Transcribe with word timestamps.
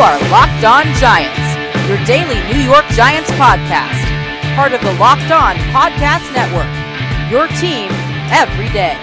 are 0.00 0.18
Locked 0.30 0.64
On 0.64 0.84
Giants, 0.94 1.86
your 1.86 2.02
daily 2.06 2.40
New 2.50 2.62
York 2.62 2.86
Giants 2.92 3.30
podcast, 3.32 4.00
part 4.56 4.72
of 4.72 4.80
the 4.80 4.94
Locked 4.94 5.30
On 5.30 5.54
Podcast 5.74 6.24
Network. 6.32 6.72
Your 7.30 7.46
team 7.60 7.90
every 8.32 8.70
day. 8.70 8.96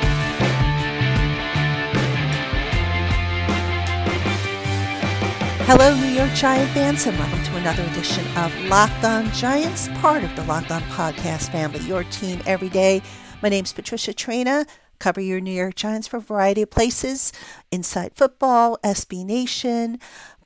Hello, 5.65 5.93
New 5.95 6.07
York 6.07 6.33
Giant 6.33 6.71
fans, 6.71 7.05
and 7.05 7.15
welcome 7.19 7.43
to 7.43 7.57
another 7.57 7.83
edition 7.83 8.25
of 8.35 8.51
Locked 8.63 9.03
On 9.03 9.29
Giants, 9.33 9.89
part 9.99 10.23
of 10.23 10.35
the 10.35 10.43
Locked 10.45 10.71
On 10.71 10.81
Podcast 10.81 11.51
family, 11.51 11.79
your 11.81 12.05
team 12.05 12.41
every 12.47 12.69
day. 12.69 13.03
My 13.43 13.49
name's 13.49 13.71
Patricia 13.71 14.13
Traina. 14.13 14.67
Cover 14.97 15.21
your 15.21 15.39
New 15.39 15.51
York 15.51 15.75
Giants 15.75 16.07
for 16.07 16.17
a 16.17 16.21
variety 16.21 16.63
of 16.63 16.71
places 16.71 17.31
Inside 17.71 18.13
Football, 18.15 18.79
SB 18.83 19.23
Nation, 19.23 19.99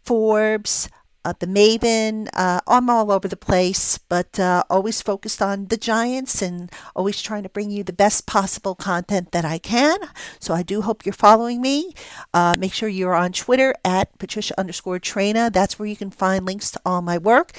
Forbes, 0.03 0.89
uh, 1.23 1.33
the 1.39 1.47
Maven. 1.47 2.27
Uh, 2.33 2.61
I'm 2.67 2.89
all 2.89 3.11
over 3.11 3.27
the 3.27 3.37
place, 3.37 3.97
but 3.97 4.39
uh, 4.39 4.63
always 4.69 5.01
focused 5.01 5.41
on 5.41 5.67
the 5.67 5.77
Giants 5.77 6.41
and 6.41 6.71
always 6.95 7.21
trying 7.21 7.43
to 7.43 7.49
bring 7.49 7.69
you 7.69 7.83
the 7.83 7.93
best 7.93 8.25
possible 8.25 8.75
content 8.75 9.31
that 9.31 9.45
I 9.45 9.57
can. 9.57 9.99
So 10.39 10.53
I 10.53 10.63
do 10.63 10.81
hope 10.81 11.05
you're 11.05 11.13
following 11.13 11.61
me. 11.61 11.93
Uh, 12.33 12.55
make 12.57 12.73
sure 12.73 12.89
you're 12.89 13.15
on 13.15 13.33
Twitter 13.33 13.75
at 13.85 14.17
Patricia 14.17 14.59
underscore 14.59 14.99
Traina. 14.99 15.51
That's 15.51 15.77
where 15.77 15.87
you 15.87 15.95
can 15.95 16.11
find 16.11 16.45
links 16.45 16.71
to 16.71 16.81
all 16.85 17.01
my 17.01 17.17
work. 17.17 17.51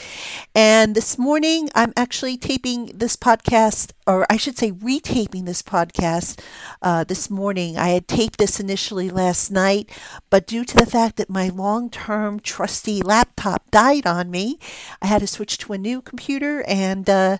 And 0.54 0.94
this 0.94 1.18
morning, 1.18 1.70
I'm 1.74 1.92
actually 1.96 2.36
taping 2.36 2.86
this 2.94 3.16
podcast, 3.16 3.92
or 4.06 4.26
I 4.28 4.36
should 4.36 4.58
say, 4.58 4.72
retaping 4.72 5.46
this 5.46 5.62
podcast 5.62 6.40
uh, 6.80 7.04
this 7.04 7.30
morning. 7.30 7.78
I 7.78 7.90
had 7.90 8.08
taped 8.08 8.38
this 8.38 8.58
initially 8.58 9.10
last 9.10 9.50
night, 9.50 9.88
but 10.30 10.46
due 10.46 10.64
to 10.64 10.76
the 10.76 10.86
fact 10.86 11.16
that 11.16 11.30
my 11.30 11.48
long 11.48 11.90
term 11.90 12.40
trusty 12.40 13.02
laptop 13.02 13.51
laptop 13.52 13.70
died 13.70 14.06
on 14.06 14.30
me. 14.30 14.58
I 15.00 15.06
had 15.06 15.20
to 15.20 15.26
switch 15.26 15.58
to 15.58 15.72
a 15.72 15.78
new 15.78 16.00
computer, 16.02 16.64
and 16.66 17.08
uh, 17.08 17.38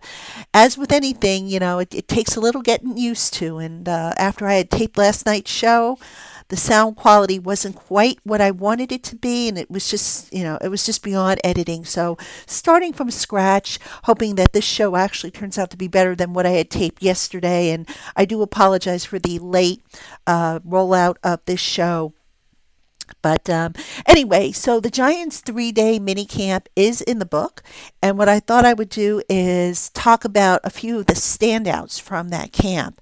as 0.53 0.77
with 0.77 0.93
anything, 0.93 1.49
you 1.49 1.59
know, 1.59 1.79
it, 1.79 1.95
it, 1.95 2.09
takes 2.09 2.37
a 2.37 2.41
little 2.41 2.63
getting 2.63 2.97
used 2.97 3.33
to. 3.35 3.59
And 3.59 3.89
uh, 3.89 4.13
after 4.19 4.47
I 4.47 4.55
had 4.55 4.71
taped 4.71 4.99
last 4.99 5.25
night's 5.25 5.51
show, 5.51 5.99
the 6.49 6.57
sound 6.57 6.97
quality 6.97 7.39
wasn't 7.39 7.77
quite 7.77 8.19
what 8.25 8.41
I 8.41 8.51
wanted 8.51 8.93
it 8.93 9.03
to 9.05 9.17
be, 9.17 9.49
and 9.49 9.57
it 9.57 9.71
was 9.71 9.91
just, 9.91 10.33
you 10.33 10.43
know, 10.43 10.59
it 10.61 10.69
was 10.69 10.85
just 10.85 11.03
beyond 11.03 11.41
editing. 11.43 11.85
So, 11.85 12.19
starting 12.47 12.93
from 12.93 13.11
scratch, 13.11 13.79
hoping 14.05 14.35
that 14.35 14.53
this 14.53 14.65
show 14.65 14.97
actually 14.97 15.31
turns 15.31 15.57
out 15.57 15.71
to 15.71 15.77
be 15.77 15.89
better 15.89 16.15
than 16.15 16.35
what 16.35 16.47
I 16.47 16.51
had 16.51 16.71
taped 16.71 17.03
yesterday. 17.03 17.71
And 17.71 17.89
I 18.17 18.27
do 18.27 18.43
apologize 18.43 19.05
for 19.05 19.19
the 19.19 19.39
late 19.39 19.83
uh, 20.27 20.61
rollout 20.61 21.17
of 21.23 21.41
this 21.47 21.61
show. 21.61 22.13
But 23.23 23.49
um, 23.49 23.75
anyway, 24.07 24.53
so 24.53 24.81
the 24.81 24.91
Giants 24.91 25.41
three 25.41 25.73
day 25.73 25.99
mini 25.99 26.25
camp 26.25 26.69
is 26.77 27.01
in 27.01 27.19
the 27.19 27.27
book. 27.27 27.63
And 28.03 28.19
what 28.19 28.29
I 28.29 28.41
thought 28.41 28.65
I 28.65 28.75
would 28.75 28.89
do 28.89 29.23
is 29.29 29.91
talk 29.91 30.25
about 30.25 30.61
a 30.65 30.71
few 30.71 30.99
of 31.01 31.07
the 31.07 31.15
standouts 31.15 32.01
from 32.01 32.31
that 32.31 32.53
camp. 32.53 33.01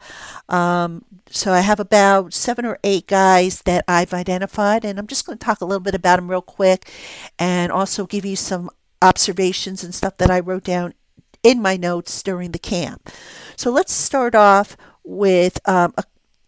Um, 0.48 1.04
so 1.30 1.52
I 1.52 1.60
have 1.60 1.78
about 1.78 2.34
seven 2.34 2.64
or 2.64 2.78
eight 2.82 3.06
guys 3.06 3.62
that 3.62 3.84
I've 3.86 4.12
identified, 4.12 4.84
and 4.84 4.98
I'm 4.98 5.06
just 5.06 5.26
going 5.26 5.38
to 5.38 5.44
talk 5.44 5.60
a 5.60 5.64
little 5.64 5.80
bit 5.80 5.94
about 5.94 6.16
them 6.16 6.30
real 6.30 6.42
quick 6.42 6.90
and 7.38 7.70
also 7.70 8.06
give 8.06 8.24
you 8.24 8.36
some 8.36 8.70
observations 9.00 9.84
and 9.84 9.94
stuff 9.94 10.16
that 10.18 10.30
I 10.30 10.40
wrote 10.40 10.64
down 10.64 10.94
in 11.42 11.62
my 11.62 11.76
notes 11.76 12.22
during 12.22 12.50
the 12.50 12.58
camp. 12.58 13.10
So 13.56 13.70
let's 13.70 13.92
start 13.92 14.34
off 14.34 14.76
with 15.04 15.60
um, 15.68 15.94
a, 15.96 16.04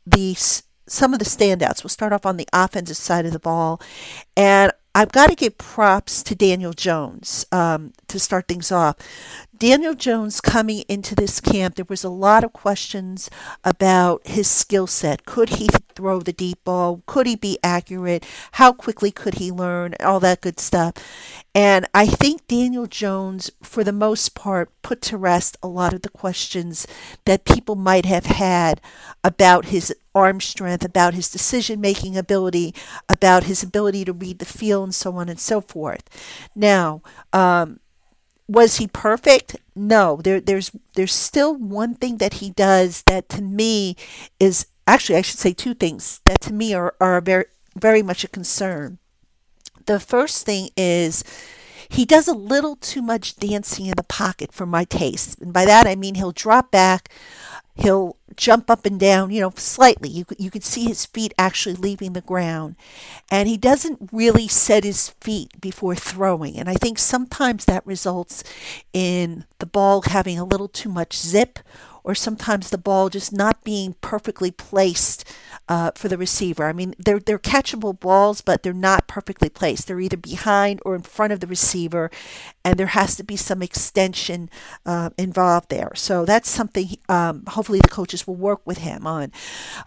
the 0.07 0.37
some 0.87 1.13
of 1.13 1.19
the 1.19 1.25
standouts. 1.25 1.83
We'll 1.83 1.91
start 1.91 2.13
off 2.13 2.27
on 2.27 2.37
the 2.37 2.49
offensive 2.53 2.97
side 2.97 3.27
of 3.27 3.33
the 3.33 3.39
ball. 3.39 3.81
And 4.37 4.73
I've 4.95 5.13
got 5.13 5.31
to 5.31 5.35
give 5.35 5.57
props 5.57 6.23
to 6.25 6.35
Daniel 6.35 6.75
Jones 6.75 7.47
um, 7.51 7.95
to 8.09 8.19
start 8.19 8.47
things 8.47 8.71
off. 8.71 8.97
Daniel 9.57 9.95
Jones 9.95 10.41
coming 10.41 10.85
into 10.87 11.15
this 11.15 11.41
camp, 11.41 11.77
there 11.77 11.87
was 11.89 12.05
a 12.05 12.11
lot 12.11 12.45
of 12.45 12.53
questions 12.53 13.31
about 13.65 14.27
his 14.27 14.49
skill 14.49 14.87
set. 14.87 15.25
Could 15.25 15.51
he 15.51 15.69
throw 15.95 16.21
the 16.21 16.33
deep 16.33 16.63
ball? 16.65 17.03
Could 17.07 17.27
he 17.27 17.37
be 17.37 17.59
accurate? 17.63 18.27
How 18.53 18.73
quickly 18.73 19.11
could 19.11 19.35
he 19.35 19.51
learn? 19.51 19.95
All 20.01 20.21
that 20.21 20.43
good 20.43 20.61
stuff. 20.61 20.95
And 21.55 21.87
I 21.95 22.07
think 22.07 22.47
Daniel 22.47 22.87
Jones, 22.87 23.51
for 23.63 23.85
the 23.85 23.93
most 23.93 24.35
part, 24.35 24.69
put 24.83 25.01
to 25.03 25.17
rest 25.17 25.57
a 25.63 25.69
lot 25.69 25.95
of 25.95 26.03
the 26.03 26.11
questions 26.11 26.87
that 27.25 27.45
people 27.45 27.77
might 27.77 28.05
have 28.05 28.27
had 28.27 28.81
about 29.25 29.67
his 29.67 29.95
arm 30.15 30.41
strength, 30.41 30.85
about 30.85 31.15
his 31.15 31.31
decision 31.31 31.81
making 31.81 32.17
ability, 32.17 32.75
about 33.09 33.45
his 33.45 33.63
ability 33.63 34.05
to 34.05 34.13
read 34.13 34.39
the 34.39 34.45
field, 34.45 34.85
and 34.85 34.95
so 34.95 35.17
on 35.17 35.29
and 35.29 35.41
so 35.41 35.61
forth. 35.61 36.09
Now, 36.55 37.03
um, 37.33 37.81
was 38.49 38.77
he 38.77 38.87
perfect? 38.87 39.57
No. 39.75 40.21
There, 40.23 40.41
there's 40.41 40.71
there's 40.95 41.15
still 41.15 41.55
one 41.55 41.95
thing 41.95 42.19
that 42.19 42.35
he 42.35 42.51
does 42.51 43.03
that 43.07 43.29
to 43.31 43.43
me 43.43 43.97
is 44.39 44.67
actually 44.87 45.17
I 45.17 45.23
should 45.23 45.39
say 45.39 45.53
two 45.53 45.75
things 45.75 46.21
that 46.27 46.41
to 46.43 46.53
me 46.53 46.75
are, 46.75 46.95
are 47.01 47.21
very 47.21 47.47
very 47.75 48.03
much 48.03 48.25
a 48.25 48.29
concern. 48.29 48.99
The 49.87 49.99
first 49.99 50.45
thing 50.45 50.69
is 50.77 51.25
he 51.89 52.05
does 52.05 52.29
a 52.29 52.35
little 52.35 52.77
too 52.77 53.03
much 53.03 53.37
dancing 53.37 53.87
in 53.87 53.95
the 53.97 54.03
pocket 54.03 54.53
for 54.53 54.67
my 54.67 54.85
taste. 54.85 55.41
And 55.41 55.53
by 55.53 55.65
that 55.65 55.87
I 55.87 55.95
mean 55.97 56.17
he'll 56.17 56.33
drop 56.33 56.71
back, 56.71 57.11
he'll 57.75 58.17
jump 58.37 58.71
up 58.71 58.85
and 58.87 58.99
down, 58.99 59.31
you 59.31 59.41
know, 59.41 59.53
slightly. 59.57 60.09
You 60.09 60.25
you 60.39 60.51
could 60.51 60.65
see 60.65 60.85
his 60.85 61.07
feet 61.07 61.33
actually 61.39 61.75
leaving 61.75 62.13
the 62.13 62.21
ground, 62.21 62.77
and 63.31 63.49
he 63.49 63.57
doesn't 63.57 64.11
really 64.13 64.49
set 64.49 64.85
his 64.85 65.11
feet 65.21 65.61
before 65.61 65.95
throwing. 65.95 66.57
And 66.59 66.69
I 66.69 66.75
think 66.75 66.99
sometimes 66.99 67.65
that 67.65 67.87
results 67.87 68.45
in 68.93 69.45
the 69.59 69.67
ball 69.67 70.03
having 70.03 70.39
a 70.39 70.45
little 70.45 70.69
too 70.69 70.89
much 70.89 71.17
zip, 71.17 71.59
or 72.05 72.15
sometimes 72.15 72.71
the 72.71 72.79
ball 72.79 73.09
just 73.09 73.33
not 73.33 73.65
being 73.65 73.95
perfectly 74.01 74.51
placed 74.51 75.25
uh, 75.69 75.93
for 75.95 76.09
the 76.09 76.19
receiver. 76.19 76.67
I 76.67 76.73
mean, 76.73 76.95
they're 76.99 77.21
they're 77.21 77.39
catchable 77.39 77.99
balls, 77.99 78.41
but 78.41 78.63
they're 78.63 78.73
not 78.73 79.07
perfectly 79.07 79.49
placed. 79.49 79.87
They're 79.87 80.01
either 80.01 80.17
behind 80.17 80.81
or 80.85 80.95
in 80.95 81.03
front 81.03 81.33
of 81.33 81.41
the 81.41 81.47
receiver, 81.47 82.11
and 82.65 82.79
there 82.79 82.89
has 82.89 83.17
to 83.17 83.25
be 83.25 83.37
some 83.37 83.63
extension 83.63 84.51
uh, 84.85 85.11
involved 85.17 85.69
there. 85.69 85.93
So 85.95 86.25
that's 86.25 86.51
something. 86.51 86.97
Um, 87.09 87.45
hopefully, 87.47 87.81
the 87.81 87.89
coaches 87.89 88.27
will 88.27 88.37
work 88.37 88.61
with 88.67 88.79
him 88.79 89.07
on. 89.07 89.33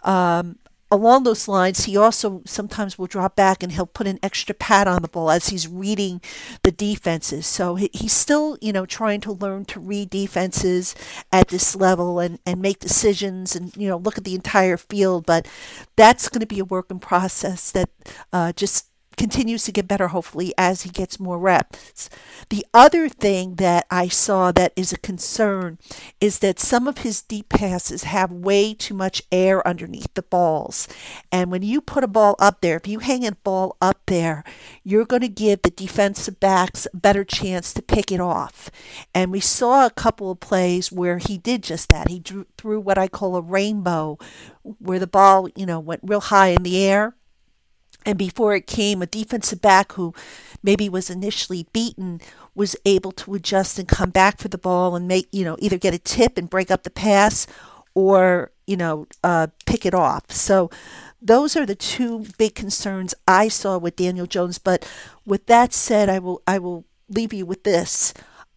Um, 0.02 0.58
along 0.90 1.24
those 1.24 1.48
lines, 1.48 1.84
he 1.84 1.96
also 1.96 2.42
sometimes 2.46 2.98
will 2.98 3.06
drop 3.06 3.34
back 3.34 3.62
and 3.62 3.72
he'll 3.72 3.86
put 3.86 4.06
an 4.06 4.18
extra 4.22 4.54
pad 4.54 4.86
on 4.86 5.02
the 5.02 5.08
ball 5.08 5.30
as 5.30 5.48
he's 5.48 5.66
reading 5.66 6.20
the 6.62 6.70
defenses. 6.70 7.46
So 7.46 7.74
he, 7.74 7.90
he's 7.92 8.12
still, 8.12 8.56
you 8.60 8.72
know, 8.72 8.86
trying 8.86 9.20
to 9.22 9.32
learn 9.32 9.64
to 9.66 9.80
read 9.80 10.10
defenses 10.10 10.94
at 11.32 11.48
this 11.48 11.74
level 11.74 12.20
and, 12.20 12.38
and 12.46 12.62
make 12.62 12.78
decisions 12.78 13.56
and, 13.56 13.76
you 13.76 13.88
know, 13.88 13.96
look 13.96 14.16
at 14.16 14.24
the 14.24 14.34
entire 14.34 14.76
field. 14.76 15.26
But 15.26 15.48
that's 15.96 16.28
going 16.28 16.40
to 16.40 16.46
be 16.46 16.60
a 16.60 16.64
work 16.64 16.90
in 16.90 17.00
process 17.00 17.72
that 17.72 17.90
uh, 18.32 18.52
just 18.52 18.88
continues 19.16 19.64
to 19.64 19.72
get 19.72 19.88
better, 19.88 20.08
hopefully, 20.08 20.52
as 20.58 20.82
he 20.82 20.90
gets 20.90 21.18
more 21.18 21.38
reps. 21.38 22.10
The 22.50 22.66
other 22.74 23.08
thing 23.08 23.56
that 23.56 23.86
I 23.90 24.08
saw 24.08 24.52
that 24.52 24.72
is 24.76 24.92
a 24.92 24.98
concern 24.98 25.78
is 26.20 26.40
that 26.40 26.60
some 26.60 26.86
of 26.86 26.98
his 26.98 27.22
deep 27.22 27.48
passes 27.48 28.04
have 28.04 28.30
way 28.30 28.74
too 28.74 28.94
much 28.94 29.22
air 29.32 29.66
underneath 29.66 30.12
the 30.14 30.22
balls. 30.22 30.86
And 31.32 31.50
when 31.50 31.62
you 31.62 31.80
put 31.80 32.04
a 32.04 32.08
ball 32.08 32.36
up 32.38 32.60
there, 32.60 32.76
if 32.76 32.86
you 32.86 32.98
hang 32.98 33.26
a 33.26 33.32
ball 33.32 33.76
up 33.80 34.00
there, 34.06 34.44
you're 34.84 35.06
going 35.06 35.22
to 35.22 35.28
give 35.28 35.62
the 35.62 35.70
defensive 35.70 36.38
backs 36.38 36.86
a 36.92 36.96
better 36.96 37.24
chance 37.24 37.72
to 37.72 37.82
pick 37.82 38.12
it 38.12 38.20
off. 38.20 38.70
And 39.14 39.32
we 39.32 39.40
saw 39.40 39.86
a 39.86 39.90
couple 39.90 40.30
of 40.30 40.40
plays 40.40 40.92
where 40.92 41.18
he 41.18 41.38
did 41.38 41.62
just 41.62 41.88
that. 41.88 42.08
He 42.08 42.20
drew, 42.20 42.46
threw 42.58 42.80
what 42.80 42.98
I 42.98 43.08
call 43.08 43.36
a 43.36 43.40
rainbow, 43.40 44.18
where 44.62 44.98
the 44.98 45.06
ball, 45.06 45.48
you 45.56 45.64
know, 45.64 45.80
went 45.80 46.02
real 46.04 46.20
high 46.20 46.48
in 46.48 46.62
the 46.62 46.82
air 46.84 47.14
and 48.06 48.16
before 48.16 48.54
it 48.54 48.68
came, 48.68 49.02
a 49.02 49.06
defensive 49.06 49.60
back 49.60 49.92
who 49.92 50.14
maybe 50.62 50.88
was 50.88 51.10
initially 51.10 51.66
beaten 51.72 52.20
was 52.54 52.76
able 52.86 53.10
to 53.12 53.34
adjust 53.34 53.78
and 53.78 53.88
come 53.88 54.10
back 54.10 54.38
for 54.38 54.48
the 54.48 54.56
ball 54.56 54.94
and 54.94 55.08
make, 55.08 55.28
you 55.32 55.44
know, 55.44 55.56
either 55.58 55.76
get 55.76 55.92
a 55.92 55.98
tip 55.98 56.38
and 56.38 56.48
break 56.48 56.70
up 56.70 56.84
the 56.84 56.90
pass 56.90 57.46
or, 57.94 58.52
you 58.66 58.76
know, 58.76 59.08
uh, 59.24 59.48
pick 59.66 59.84
it 59.84 59.92
off. 59.92 60.30
So 60.30 60.70
those 61.20 61.56
are 61.56 61.66
the 61.66 61.74
two 61.74 62.26
big 62.38 62.54
concerns 62.54 63.14
I 63.26 63.48
saw 63.48 63.76
with 63.76 63.96
Daniel 63.96 64.26
Jones. 64.26 64.58
But 64.58 64.88
with 65.26 65.46
that 65.46 65.72
said, 65.72 66.08
I 66.08 66.20
will 66.20 66.42
I 66.46 66.58
will 66.58 66.84
leave 67.08 67.32
you 67.32 67.44
with 67.44 67.64
this 67.64 68.14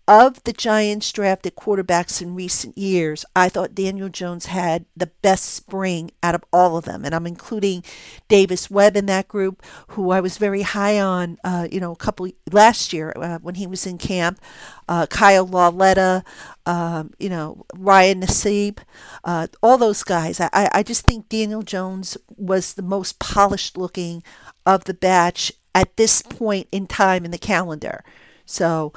of 0.09 0.41
the 0.43 0.53
Giants 0.53 1.11
drafted 1.11 1.55
quarterbacks 1.55 2.19
in 2.19 2.33
recent 2.33 2.75
years, 2.75 3.25
I 3.35 3.47
thought 3.47 3.75
Daniel 3.75 4.09
Jones 4.09 4.47
had 4.47 4.85
the 4.97 5.11
best 5.21 5.45
spring 5.45 6.09
out 6.23 6.33
of 6.33 6.43
all 6.51 6.77
of 6.77 6.85
them. 6.85 7.05
And 7.05 7.13
I'm 7.13 7.27
including 7.27 7.83
Davis 8.27 8.71
Webb 8.71 8.97
in 8.97 9.05
that 9.05 9.27
group, 9.27 9.61
who 9.89 10.09
I 10.09 10.19
was 10.19 10.39
very 10.39 10.63
high 10.63 10.99
on, 10.99 11.37
uh, 11.43 11.67
you 11.71 11.79
know, 11.79 11.91
a 11.91 11.95
couple 11.95 12.27
last 12.51 12.91
year 12.91 13.13
uh, 13.15 13.37
when 13.43 13.53
he 13.53 13.67
was 13.67 13.85
in 13.85 13.99
camp. 13.99 14.41
Uh, 14.87 15.05
Kyle 15.05 15.45
Lauletta, 15.45 16.23
um, 16.65 17.13
you 17.19 17.29
know, 17.29 17.67
Ryan 17.75 18.21
Nassib, 18.21 18.79
uh, 19.23 19.45
all 19.61 19.77
those 19.77 20.03
guys. 20.03 20.41
I, 20.41 20.49
I 20.73 20.81
just 20.81 21.05
think 21.05 21.29
Daniel 21.29 21.61
Jones 21.61 22.17
was 22.35 22.73
the 22.73 22.81
most 22.81 23.19
polished 23.19 23.77
looking 23.77 24.23
of 24.65 24.85
the 24.85 24.95
batch 24.95 25.51
at 25.75 25.97
this 25.97 26.23
point 26.23 26.67
in 26.71 26.87
time 26.87 27.25
in 27.25 27.29
the 27.29 27.37
calendar. 27.37 28.03
So 28.49 28.93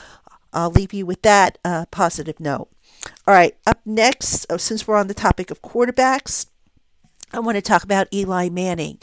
I'll 0.53 0.71
leave 0.71 0.93
you 0.93 1.07
with 1.07 1.23
that 1.23 1.59
uh, 1.65 1.87
positive 1.91 2.41
note. 2.41 2.69
All 3.27 3.35
right, 3.35 3.57
up 3.67 3.81
next, 3.85 4.47
oh, 4.51 4.57
since 4.57 4.87
we're 4.87 4.97
on 4.97 5.09
the 5.09 5.15
topic 5.15 5.51
of 5.51 5.63
quarterbacks, 5.63 6.47
I 7.33 7.41
want 7.41 7.57
to 7.57 7.63
talk 7.63 7.83
about 7.83 8.13
Eli 8.13 8.49
Manning. 8.49 8.99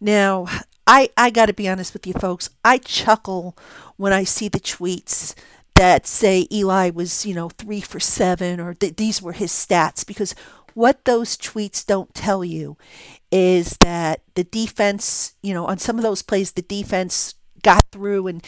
Now, 0.00 0.46
I, 0.86 1.10
I 1.16 1.30
got 1.30 1.46
to 1.46 1.52
be 1.52 1.68
honest 1.68 1.92
with 1.92 2.06
you 2.06 2.14
folks, 2.14 2.50
I 2.64 2.78
chuckle 2.78 3.56
when 3.96 4.12
I 4.12 4.24
see 4.24 4.48
the 4.48 4.60
tweets 4.60 5.34
that 5.74 6.06
say 6.06 6.48
Eli 6.50 6.90
was, 6.90 7.26
you 7.26 7.34
know, 7.34 7.50
three 7.50 7.80
for 7.80 8.00
seven 8.00 8.58
or 8.58 8.74
that 8.74 8.96
these 8.96 9.20
were 9.20 9.32
his 9.32 9.52
stats 9.52 10.06
because 10.06 10.34
what 10.74 11.04
those 11.04 11.36
tweets 11.36 11.84
don't 11.84 12.14
tell 12.14 12.44
you 12.44 12.76
is 13.30 13.76
that 13.80 14.22
the 14.34 14.44
defense, 14.44 15.34
you 15.42 15.52
know, 15.52 15.66
on 15.66 15.78
some 15.78 15.96
of 15.96 16.02
those 16.02 16.22
plays, 16.22 16.52
the 16.52 16.62
defense 16.62 17.34
got 17.62 17.84
through 17.92 18.26
and 18.26 18.46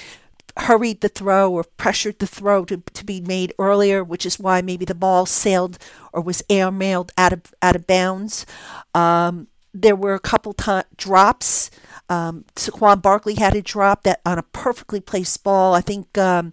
hurried 0.56 1.00
the 1.00 1.08
throw 1.08 1.50
or 1.50 1.64
pressured 1.64 2.18
the 2.18 2.26
throw 2.26 2.64
to, 2.64 2.82
to 2.92 3.04
be 3.04 3.20
made 3.20 3.54
earlier, 3.58 4.02
which 4.02 4.26
is 4.26 4.38
why 4.38 4.62
maybe 4.62 4.84
the 4.84 4.94
ball 4.94 5.26
sailed 5.26 5.78
or 6.12 6.20
was 6.20 6.42
airmailed 6.48 7.10
out 7.16 7.32
of 7.32 7.42
out 7.62 7.76
of 7.76 7.86
bounds. 7.86 8.46
Um, 8.94 9.48
there 9.72 9.96
were 9.96 10.14
a 10.14 10.20
couple 10.20 10.52
t- 10.52 10.82
drops. 10.96 11.70
Um, 12.08 12.44
Saquon 12.56 13.00
Barkley 13.00 13.34
had 13.34 13.54
a 13.54 13.62
drop 13.62 14.02
that 14.02 14.20
on 14.26 14.38
a 14.38 14.42
perfectly 14.42 15.00
placed 15.00 15.44
ball. 15.44 15.74
I 15.74 15.80
think 15.80 16.18
um, 16.18 16.52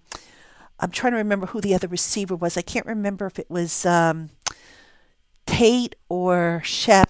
I'm 0.80 0.92
trying 0.92 1.14
to 1.14 1.18
remember 1.18 1.48
who 1.48 1.62
the 1.62 1.74
other 1.74 1.88
receiver 1.88 2.36
was. 2.36 2.58
I 2.58 2.62
can't 2.62 2.86
remember 2.86 3.26
if 3.26 3.40
it 3.40 3.50
was 3.50 3.86
um, 3.86 4.30
Tate 5.48 5.96
or 6.10 6.62
Shep 6.64 7.07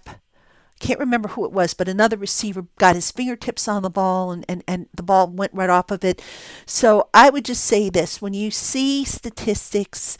can't 0.79 0.99
remember 0.99 1.29
who 1.29 1.45
it 1.45 1.51
was, 1.51 1.73
but 1.73 1.87
another 1.87 2.17
receiver 2.17 2.67
got 2.77 2.95
his 2.95 3.11
fingertips 3.11 3.67
on 3.67 3.83
the 3.83 3.89
ball 3.89 4.31
and, 4.31 4.45
and, 4.47 4.63
and 4.67 4.87
the 4.93 5.03
ball 5.03 5.27
went 5.27 5.53
right 5.53 5.69
off 5.69 5.91
of 5.91 6.03
it. 6.03 6.21
So 6.65 7.09
I 7.13 7.29
would 7.29 7.45
just 7.45 7.63
say 7.63 7.89
this 7.89 8.21
when 8.21 8.33
you 8.33 8.51
see 8.51 9.03
statistics 9.03 10.17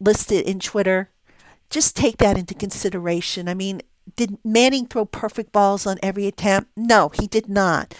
listed 0.00 0.46
in 0.46 0.60
Twitter, 0.60 1.10
just 1.70 1.96
take 1.96 2.18
that 2.18 2.38
into 2.38 2.54
consideration. 2.54 3.48
I 3.48 3.54
mean, 3.54 3.82
did 4.16 4.38
Manning 4.44 4.86
throw 4.86 5.04
perfect 5.04 5.52
balls 5.52 5.86
on 5.86 5.98
every 6.02 6.26
attempt? 6.26 6.70
No, 6.76 7.10
he 7.10 7.26
did 7.26 7.48
not. 7.48 7.94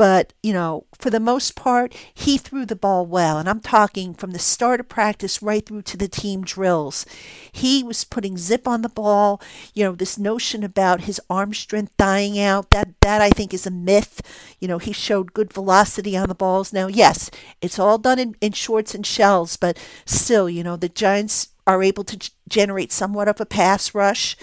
But, 0.00 0.32
you 0.42 0.54
know, 0.54 0.86
for 0.98 1.10
the 1.10 1.20
most 1.20 1.54
part, 1.54 1.94
he 2.14 2.38
threw 2.38 2.64
the 2.64 2.74
ball 2.74 3.04
well. 3.04 3.36
And 3.36 3.46
I'm 3.46 3.60
talking 3.60 4.14
from 4.14 4.30
the 4.30 4.38
start 4.38 4.80
of 4.80 4.88
practice 4.88 5.42
right 5.42 5.62
through 5.66 5.82
to 5.82 5.98
the 5.98 6.08
team 6.08 6.40
drills. 6.42 7.04
He 7.52 7.82
was 7.82 8.04
putting 8.04 8.38
zip 8.38 8.66
on 8.66 8.80
the 8.80 8.88
ball. 8.88 9.42
You 9.74 9.84
know, 9.84 9.92
this 9.92 10.16
notion 10.16 10.64
about 10.64 11.02
his 11.02 11.20
arm 11.28 11.52
strength 11.52 11.94
dying 11.98 12.40
out, 12.40 12.70
that, 12.70 12.98
that 13.02 13.20
I 13.20 13.28
think 13.28 13.52
is 13.52 13.66
a 13.66 13.70
myth. 13.70 14.22
You 14.58 14.68
know, 14.68 14.78
he 14.78 14.92
showed 14.92 15.34
good 15.34 15.52
velocity 15.52 16.16
on 16.16 16.30
the 16.30 16.34
balls. 16.34 16.72
Now, 16.72 16.86
yes, 16.86 17.30
it's 17.60 17.78
all 17.78 17.98
done 17.98 18.18
in, 18.18 18.36
in 18.40 18.52
shorts 18.52 18.94
and 18.94 19.04
shells, 19.04 19.58
but 19.58 19.78
still, 20.06 20.48
you 20.48 20.62
know, 20.62 20.76
the 20.76 20.88
Giants 20.88 21.49
are 21.66 21.82
able 21.82 22.04
to 22.04 22.16
g- 22.16 22.30
generate 22.48 22.92
somewhat 22.92 23.28
of 23.28 23.40
a 23.40 23.46
pass 23.46 23.94
rush. 23.94 24.36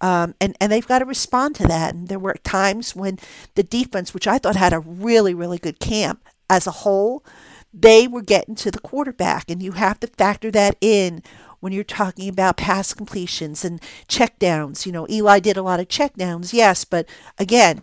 Um, 0.00 0.34
and, 0.40 0.56
and 0.60 0.70
they've 0.70 0.86
got 0.86 0.98
to 0.98 1.04
respond 1.04 1.54
to 1.56 1.68
that. 1.68 1.94
And 1.94 2.08
there 2.08 2.18
were 2.18 2.34
times 2.44 2.94
when 2.94 3.18
the 3.54 3.62
defense, 3.62 4.12
which 4.12 4.26
I 4.26 4.38
thought 4.38 4.56
had 4.56 4.72
a 4.72 4.80
really, 4.80 5.34
really 5.34 5.58
good 5.58 5.80
camp 5.80 6.24
as 6.50 6.66
a 6.66 6.72
whole, 6.72 7.24
they 7.72 8.06
were 8.06 8.22
getting 8.22 8.54
to 8.56 8.70
the 8.70 8.80
quarterback. 8.80 9.50
And 9.50 9.62
you 9.62 9.72
have 9.72 10.00
to 10.00 10.06
factor 10.06 10.50
that 10.50 10.76
in 10.80 11.22
when 11.60 11.72
you're 11.72 11.84
talking 11.84 12.28
about 12.28 12.58
pass 12.58 12.92
completions 12.92 13.64
and 13.64 13.80
checkdowns. 14.08 14.84
You 14.84 14.92
know, 14.92 15.06
Eli 15.08 15.40
did 15.40 15.56
a 15.56 15.62
lot 15.62 15.80
of 15.80 15.88
checkdowns, 15.88 16.52
yes, 16.52 16.84
but 16.84 17.08
again, 17.38 17.82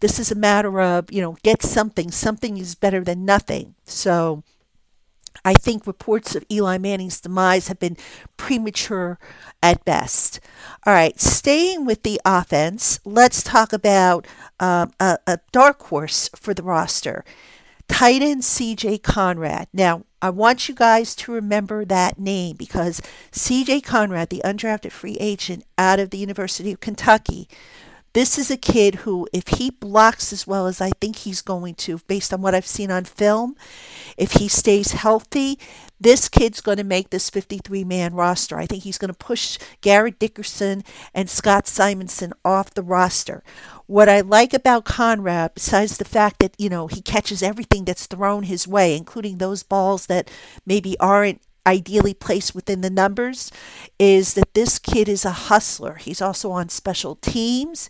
this 0.00 0.18
is 0.18 0.32
a 0.32 0.34
matter 0.34 0.80
of, 0.80 1.12
you 1.12 1.22
know, 1.22 1.36
get 1.44 1.62
something. 1.62 2.10
Something 2.10 2.56
is 2.56 2.74
better 2.74 3.04
than 3.04 3.24
nothing. 3.24 3.76
So 3.84 4.42
I 5.44 5.54
think 5.54 5.86
reports 5.86 6.34
of 6.34 6.44
Eli 6.50 6.78
Manning's 6.78 7.20
demise 7.20 7.68
have 7.68 7.78
been 7.78 7.96
premature 8.36 9.18
at 9.62 9.84
best. 9.84 10.40
All 10.86 10.92
right, 10.92 11.18
staying 11.20 11.84
with 11.84 12.02
the 12.02 12.20
offense, 12.24 13.00
let's 13.04 13.42
talk 13.42 13.72
about 13.72 14.26
um, 14.58 14.92
a, 15.00 15.18
a 15.26 15.38
dark 15.52 15.82
horse 15.84 16.30
for 16.34 16.54
the 16.54 16.62
roster. 16.62 17.24
Tight 17.88 18.22
end 18.22 18.42
CJ 18.42 19.02
Conrad. 19.02 19.66
Now, 19.72 20.04
I 20.22 20.30
want 20.30 20.68
you 20.68 20.74
guys 20.74 21.14
to 21.16 21.32
remember 21.32 21.84
that 21.84 22.18
name 22.18 22.56
because 22.56 23.00
CJ 23.32 23.82
Conrad, 23.82 24.28
the 24.28 24.42
undrafted 24.44 24.92
free 24.92 25.16
agent 25.18 25.64
out 25.76 25.98
of 25.98 26.10
the 26.10 26.18
University 26.18 26.72
of 26.72 26.80
Kentucky, 26.80 27.48
this 28.12 28.38
is 28.38 28.50
a 28.50 28.56
kid 28.56 28.96
who, 28.96 29.28
if 29.32 29.46
he 29.48 29.70
blocks 29.70 30.32
as 30.32 30.46
well 30.46 30.66
as 30.66 30.80
I 30.80 30.90
think 31.00 31.16
he's 31.16 31.42
going 31.42 31.74
to, 31.76 31.98
based 32.08 32.32
on 32.32 32.42
what 32.42 32.54
I've 32.54 32.66
seen 32.66 32.90
on 32.90 33.04
film, 33.04 33.54
if 34.16 34.32
he 34.32 34.48
stays 34.48 34.92
healthy, 34.92 35.58
this 36.00 36.28
kid's 36.28 36.60
going 36.60 36.78
to 36.78 36.84
make 36.84 37.10
this 37.10 37.30
53 37.30 37.84
man 37.84 38.14
roster. 38.14 38.58
I 38.58 38.66
think 38.66 38.82
he's 38.82 38.98
going 38.98 39.12
to 39.12 39.14
push 39.14 39.58
Garrett 39.80 40.18
Dickerson 40.18 40.82
and 41.14 41.30
Scott 41.30 41.68
Simonson 41.68 42.32
off 42.44 42.74
the 42.74 42.82
roster. 42.82 43.44
What 43.86 44.08
I 44.08 44.20
like 44.20 44.54
about 44.54 44.84
Conrad, 44.84 45.54
besides 45.54 45.98
the 45.98 46.04
fact 46.04 46.40
that, 46.40 46.54
you 46.58 46.68
know, 46.68 46.86
he 46.86 47.02
catches 47.02 47.42
everything 47.42 47.84
that's 47.84 48.06
thrown 48.06 48.44
his 48.44 48.66
way, 48.66 48.96
including 48.96 49.38
those 49.38 49.62
balls 49.62 50.06
that 50.06 50.30
maybe 50.64 50.98
aren't 50.98 51.42
ideally 51.66 52.14
placed 52.14 52.54
within 52.54 52.80
the 52.80 52.90
numbers 52.90 53.50
is 53.98 54.34
that 54.34 54.54
this 54.54 54.78
kid 54.78 55.08
is 55.08 55.24
a 55.24 55.30
hustler. 55.30 55.94
He's 55.94 56.22
also 56.22 56.50
on 56.50 56.68
special 56.68 57.16
teams. 57.16 57.88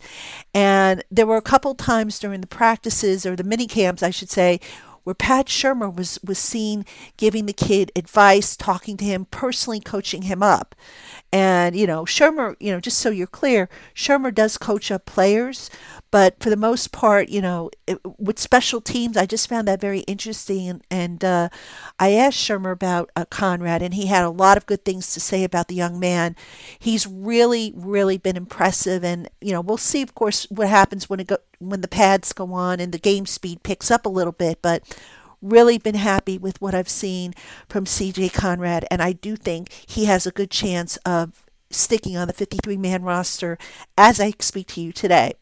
And 0.53 1.03
there 1.09 1.25
were 1.25 1.37
a 1.37 1.41
couple 1.41 1.75
times 1.75 2.19
during 2.19 2.41
the 2.41 2.47
practices 2.47 3.25
or 3.25 3.35
the 3.35 3.43
mini 3.43 3.67
camps, 3.67 4.03
I 4.03 4.09
should 4.09 4.29
say, 4.29 4.59
where 5.03 5.15
Pat 5.15 5.47
Shurmur 5.47 5.95
was, 5.95 6.19
was 6.23 6.37
seen 6.37 6.85
giving 7.17 7.47
the 7.47 7.53
kid 7.53 7.91
advice, 7.95 8.55
talking 8.55 8.97
to 8.97 9.05
him, 9.05 9.25
personally 9.31 9.79
coaching 9.79 10.23
him 10.23 10.43
up. 10.43 10.75
And, 11.33 11.75
you 11.75 11.87
know, 11.87 12.03
Shurmur, 12.03 12.55
you 12.59 12.71
know, 12.71 12.79
just 12.79 12.99
so 12.99 13.09
you're 13.09 13.25
clear, 13.25 13.67
Shurmur 13.95 14.33
does 14.33 14.57
coach 14.57 14.91
up 14.91 15.05
players, 15.05 15.69
but 16.11 16.39
for 16.39 16.49
the 16.49 16.57
most 16.57 16.91
part, 16.91 17.29
you 17.29 17.41
know, 17.41 17.71
it, 17.87 17.99
with 18.19 18.37
special 18.37 18.81
teams, 18.81 19.17
I 19.17 19.25
just 19.25 19.49
found 19.49 19.67
that 19.67 19.81
very 19.81 20.01
interesting. 20.01 20.81
And, 20.91 21.23
uh, 21.23 21.49
I 21.99 22.11
asked 22.13 22.37
Shurmur 22.37 22.71
about 22.71 23.09
uh, 23.15 23.25
Conrad, 23.25 23.81
and 23.81 23.93
he 23.93 24.07
had 24.07 24.23
a 24.23 24.29
lot 24.29 24.57
of 24.57 24.65
good 24.65 24.83
things 24.85 25.13
to 25.13 25.19
say 25.19 25.43
about 25.43 25.69
the 25.69 25.75
young 25.75 25.99
man. 25.99 26.35
He's 26.77 27.07
really, 27.07 27.73
really 27.75 28.17
been 28.17 28.37
impressive. 28.37 29.03
And, 29.03 29.29
you 29.39 29.53
know, 29.53 29.61
we'll 29.61 29.77
see, 29.77 30.01
of 30.01 30.13
course, 30.13 30.45
what 30.49 30.67
happens 30.67 31.09
when, 31.09 31.21
it 31.21 31.27
go, 31.27 31.37
when 31.59 31.81
the 31.81 31.87
pads 31.87 32.33
go 32.33 32.53
on 32.53 32.79
and 32.79 32.91
the 32.91 32.99
game 32.99 33.25
speed 33.25 33.63
picks 33.63 33.89
up 33.89 34.05
a 34.05 34.09
little 34.09 34.33
bit. 34.33 34.61
But 34.61 34.83
really 35.41 35.77
been 35.77 35.95
happy 35.95 36.37
with 36.37 36.61
what 36.61 36.75
I've 36.75 36.89
seen 36.89 37.33
from 37.67 37.85
CJ 37.85 38.33
Conrad, 38.33 38.85
and 38.91 39.01
I 39.01 39.13
do 39.13 39.35
think 39.35 39.71
he 39.71 40.05
has 40.05 40.27
a 40.27 40.31
good 40.31 40.51
chance 40.51 40.97
of 40.97 41.45
sticking 41.71 42.17
on 42.17 42.27
the 42.27 42.33
53 42.33 42.77
man 42.77 43.01
roster 43.01 43.57
as 43.97 44.19
I 44.19 44.33
speak 44.39 44.67
to 44.67 44.81
you 44.81 44.91
today. 44.91 45.33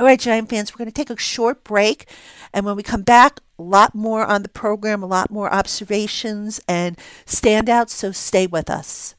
All 0.00 0.06
right, 0.06 0.18
Giant 0.18 0.48
fans, 0.48 0.72
we're 0.72 0.78
going 0.78 0.90
to 0.90 0.92
take 0.92 1.10
a 1.10 1.20
short 1.20 1.62
break. 1.62 2.08
And 2.54 2.64
when 2.64 2.74
we 2.74 2.82
come 2.82 3.02
back, 3.02 3.40
a 3.58 3.62
lot 3.62 3.94
more 3.94 4.24
on 4.24 4.42
the 4.42 4.48
program, 4.48 5.02
a 5.02 5.06
lot 5.06 5.30
more 5.30 5.52
observations 5.52 6.58
and 6.66 6.96
standouts. 7.26 7.90
So 7.90 8.10
stay 8.10 8.46
with 8.46 8.70
us. 8.70 9.14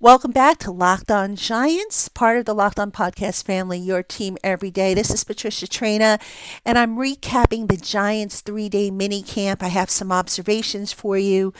Welcome 0.00 0.30
back 0.30 0.58
to 0.58 0.70
Locked 0.70 1.10
On 1.10 1.34
Giants, 1.34 2.08
part 2.08 2.38
of 2.38 2.44
the 2.44 2.54
Locked 2.54 2.78
On 2.78 2.92
Podcast 2.92 3.42
family, 3.42 3.80
your 3.80 4.04
team 4.04 4.38
every 4.44 4.70
day. 4.70 4.94
This 4.94 5.10
is 5.10 5.24
Patricia 5.24 5.66
Traina, 5.66 6.22
and 6.64 6.78
I'm 6.78 6.96
recapping 6.96 7.66
the 7.66 7.76
Giants 7.76 8.40
three 8.40 8.68
day 8.68 8.92
mini 8.92 9.22
camp. 9.22 9.60
I 9.60 9.66
have 9.66 9.90
some 9.90 10.12
observations 10.12 10.92
for 10.92 11.18
you 11.18 11.52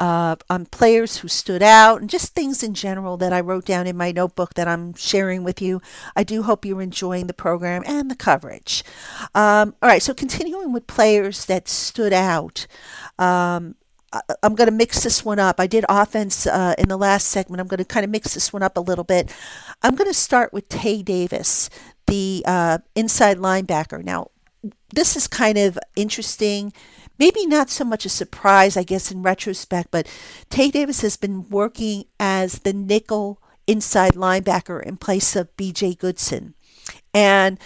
uh, 0.00 0.34
on 0.50 0.66
players 0.66 1.18
who 1.18 1.28
stood 1.28 1.62
out 1.62 2.00
and 2.00 2.10
just 2.10 2.34
things 2.34 2.64
in 2.64 2.74
general 2.74 3.16
that 3.18 3.32
I 3.32 3.40
wrote 3.40 3.66
down 3.66 3.86
in 3.86 3.96
my 3.96 4.10
notebook 4.10 4.54
that 4.54 4.66
I'm 4.66 4.92
sharing 4.94 5.44
with 5.44 5.62
you. 5.62 5.80
I 6.16 6.24
do 6.24 6.42
hope 6.42 6.64
you're 6.64 6.82
enjoying 6.82 7.28
the 7.28 7.34
program 7.34 7.84
and 7.86 8.10
the 8.10 8.16
coverage. 8.16 8.82
Um, 9.32 9.76
all 9.80 9.88
right, 9.88 10.02
so 10.02 10.12
continuing 10.12 10.72
with 10.72 10.88
players 10.88 11.44
that 11.44 11.68
stood 11.68 12.12
out. 12.12 12.66
Um, 13.16 13.76
I'm 14.42 14.54
going 14.54 14.68
to 14.68 14.74
mix 14.74 15.02
this 15.02 15.24
one 15.24 15.38
up. 15.38 15.60
I 15.60 15.66
did 15.66 15.84
offense 15.88 16.46
uh, 16.46 16.74
in 16.78 16.88
the 16.88 16.96
last 16.96 17.28
segment. 17.28 17.60
I'm 17.60 17.66
going 17.66 17.78
to 17.78 17.84
kind 17.84 18.04
of 18.04 18.10
mix 18.10 18.34
this 18.34 18.52
one 18.52 18.62
up 18.62 18.76
a 18.76 18.80
little 18.80 19.04
bit. 19.04 19.34
I'm 19.82 19.94
going 19.94 20.10
to 20.10 20.14
start 20.14 20.52
with 20.52 20.68
Tae 20.68 21.02
Davis, 21.02 21.70
the 22.06 22.44
uh, 22.46 22.78
inside 22.94 23.38
linebacker. 23.38 24.02
Now, 24.02 24.30
this 24.94 25.16
is 25.16 25.26
kind 25.26 25.58
of 25.58 25.78
interesting. 25.96 26.72
Maybe 27.18 27.46
not 27.46 27.70
so 27.70 27.84
much 27.84 28.04
a 28.04 28.10
surprise, 28.10 28.76
I 28.76 28.82
guess, 28.82 29.10
in 29.10 29.22
retrospect, 29.22 29.90
but 29.90 30.06
Tae 30.50 30.70
Davis 30.70 31.00
has 31.00 31.16
been 31.16 31.48
working 31.48 32.04
as 32.20 32.60
the 32.60 32.72
nickel 32.72 33.40
inside 33.66 34.12
linebacker 34.12 34.82
in 34.82 34.96
place 34.96 35.34
of 35.34 35.54
BJ 35.56 35.98
Goodson. 35.98 36.54
And 37.14 37.58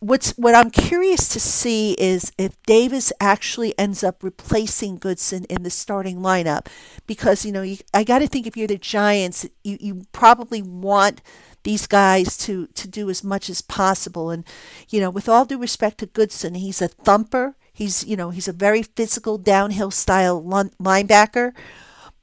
what's 0.00 0.32
what 0.32 0.54
I'm 0.54 0.70
curious 0.70 1.28
to 1.30 1.40
see 1.40 1.92
is 1.92 2.32
if 2.38 2.60
Davis 2.62 3.12
actually 3.20 3.76
ends 3.78 4.04
up 4.04 4.22
replacing 4.22 4.98
Goodson 4.98 5.44
in 5.44 5.62
the 5.62 5.70
starting 5.70 6.18
lineup, 6.18 6.66
because 7.06 7.44
you 7.44 7.52
know 7.52 7.62
you, 7.62 7.78
I 7.92 8.04
got 8.04 8.18
to 8.20 8.28
think 8.28 8.46
if 8.46 8.56
you're 8.56 8.68
the 8.68 8.78
Giants, 8.78 9.46
you 9.62 9.78
you 9.80 10.02
probably 10.12 10.62
want 10.62 11.22
these 11.62 11.86
guys 11.86 12.36
to 12.38 12.66
to 12.68 12.88
do 12.88 13.10
as 13.10 13.24
much 13.24 13.50
as 13.50 13.60
possible. 13.60 14.30
And 14.30 14.44
you 14.88 15.00
know, 15.00 15.10
with 15.10 15.28
all 15.28 15.44
due 15.44 15.58
respect 15.58 15.98
to 15.98 16.06
Goodson, 16.06 16.54
he's 16.54 16.80
a 16.82 16.88
thumper. 16.88 17.56
He's 17.72 18.04
you 18.04 18.16
know 18.16 18.30
he's 18.30 18.48
a 18.48 18.52
very 18.52 18.82
physical 18.82 19.38
downhill 19.38 19.90
style 19.90 20.42
linebacker, 20.42 21.52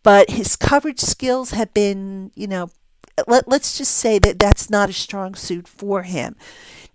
but 0.03 0.31
his 0.31 0.55
coverage 0.55 1.01
skills 1.01 1.51
have 1.51 1.73
been 1.73 2.31
you 2.35 2.47
know 2.47 2.69
let, 3.27 3.47
let's 3.47 3.77
just 3.77 3.93
say 3.93 4.19
that 4.19 4.39
that's 4.39 4.69
not 4.69 4.89
a 4.89 4.93
strong 4.93 5.35
suit 5.35 5.67
for 5.67 6.03
him. 6.03 6.35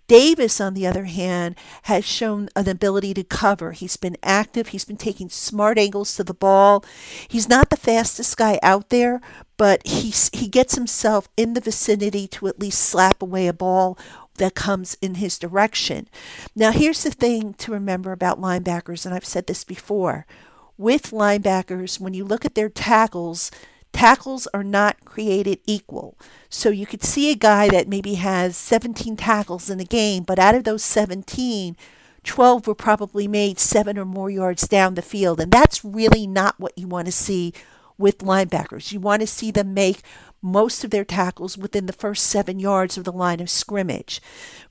Davis, 0.07 0.61
on 0.61 0.73
the 0.73 0.87
other 0.87 1.05
hand, 1.05 1.55
has 1.83 2.05
shown 2.05 2.49
an 2.55 2.67
ability 2.67 3.13
to 3.13 3.23
cover. 3.23 3.73
He's 3.73 3.97
been 3.97 4.17
active. 4.23 4.67
He's 4.67 4.85
been 4.85 4.97
taking 4.97 5.29
smart 5.29 5.77
angles 5.77 6.15
to 6.15 6.23
the 6.23 6.33
ball. 6.33 6.83
He's 7.27 7.49
not 7.49 7.69
the 7.69 7.77
fastest 7.77 8.37
guy 8.37 8.59
out 8.63 8.89
there, 8.89 9.21
but 9.57 9.85
he's, 9.85 10.29
he 10.33 10.47
gets 10.47 10.75
himself 10.75 11.27
in 11.35 11.53
the 11.53 11.61
vicinity 11.61 12.27
to 12.29 12.47
at 12.47 12.59
least 12.59 12.79
slap 12.79 13.21
away 13.21 13.47
a 13.47 13.53
ball 13.53 13.97
that 14.37 14.55
comes 14.55 14.97
in 15.01 15.15
his 15.15 15.37
direction. 15.37 16.07
Now, 16.55 16.71
here's 16.71 17.03
the 17.03 17.11
thing 17.11 17.53
to 17.55 17.71
remember 17.71 18.11
about 18.11 18.39
linebackers, 18.39 19.05
and 19.05 19.13
I've 19.13 19.25
said 19.25 19.47
this 19.47 19.63
before. 19.63 20.25
With 20.77 21.11
linebackers, 21.11 21.99
when 21.99 22.13
you 22.13 22.23
look 22.23 22.45
at 22.45 22.55
their 22.55 22.69
tackles, 22.69 23.51
tackles 23.93 24.47
are 24.53 24.63
not 24.63 25.03
created 25.05 25.59
equal. 25.65 26.17
So 26.49 26.69
you 26.69 26.85
could 26.85 27.03
see 27.03 27.31
a 27.31 27.35
guy 27.35 27.69
that 27.69 27.87
maybe 27.87 28.15
has 28.15 28.55
17 28.57 29.17
tackles 29.17 29.69
in 29.69 29.79
a 29.79 29.85
game, 29.85 30.23
but 30.23 30.39
out 30.39 30.55
of 30.55 30.63
those 30.63 30.83
17, 30.83 31.75
12 32.23 32.67
were 32.67 32.75
probably 32.75 33.27
made 33.27 33.59
seven 33.59 33.97
or 33.97 34.05
more 34.05 34.29
yards 34.29 34.67
down 34.67 34.95
the 34.95 35.01
field. 35.01 35.39
And 35.39 35.51
that's 35.51 35.83
really 35.83 36.27
not 36.27 36.59
what 36.59 36.77
you 36.77 36.87
want 36.87 37.07
to 37.07 37.11
see 37.11 37.53
with 37.97 38.19
linebackers. 38.19 38.91
You 38.91 38.99
want 38.99 39.21
to 39.21 39.27
see 39.27 39.49
them 39.51 39.73
make 39.73 40.01
most 40.41 40.83
of 40.83 40.91
their 40.91 41.05
tackles 41.05 41.57
within 41.57 41.85
the 41.85 41.93
first 41.93 42.25
seven 42.25 42.59
yards 42.59 42.97
of 42.97 43.03
the 43.03 43.11
line 43.11 43.39
of 43.39 43.49
scrimmage. 43.49 44.21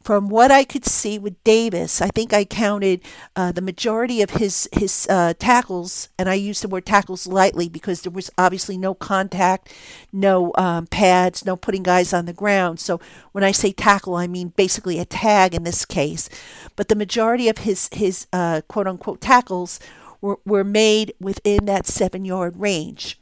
From 0.03 0.29
what 0.29 0.53
I 0.53 0.63
could 0.63 0.85
see 0.85 1.19
with 1.19 1.43
Davis, 1.43 2.01
I 2.01 2.09
think 2.09 2.33
I 2.33 2.45
counted 2.45 3.01
uh, 3.35 3.51
the 3.51 3.61
majority 3.61 4.23
of 4.23 4.31
his 4.31 4.69
his 4.73 5.07
uh, 5.11 5.35
tackles, 5.39 6.09
and 6.19 6.29
I 6.29 6.35
use 6.35 6.61
the 6.61 6.69
word 6.69 6.87
tackles 6.87 7.27
lightly 7.27 7.69
because 7.69 8.03
there 8.03 8.13
was 8.13 8.31
obviously 8.39 8.79
no 8.79 8.95
contact, 8.95 9.73
no 10.13 10.53
um, 10.57 10.87
pads, 10.87 11.45
no 11.45 11.57
putting 11.57 11.83
guys 11.83 12.13
on 12.13 12.27
the 12.27 12.33
ground. 12.33 12.79
So 12.79 13.01
when 13.33 13.43
I 13.43 13.51
say 13.51 13.73
tackle, 13.73 14.15
I 14.15 14.29
mean 14.29 14.53
basically 14.57 15.01
a 15.01 15.05
tag 15.05 15.55
in 15.55 15.65
this 15.65 15.85
case. 15.85 16.29
But 16.77 16.89
the 16.89 16.95
majority 16.95 17.49
of 17.49 17.59
his 17.59 17.89
his 17.93 18.29
uh, 18.33 18.61
quote 18.69 18.87
unquote 18.87 19.21
tackles 19.21 19.81
were, 20.21 20.39
were 20.45 20.65
made 20.65 21.15
within 21.21 21.65
that 21.67 21.87
seven 21.87 22.25
yard 22.25 22.57
range 22.59 23.19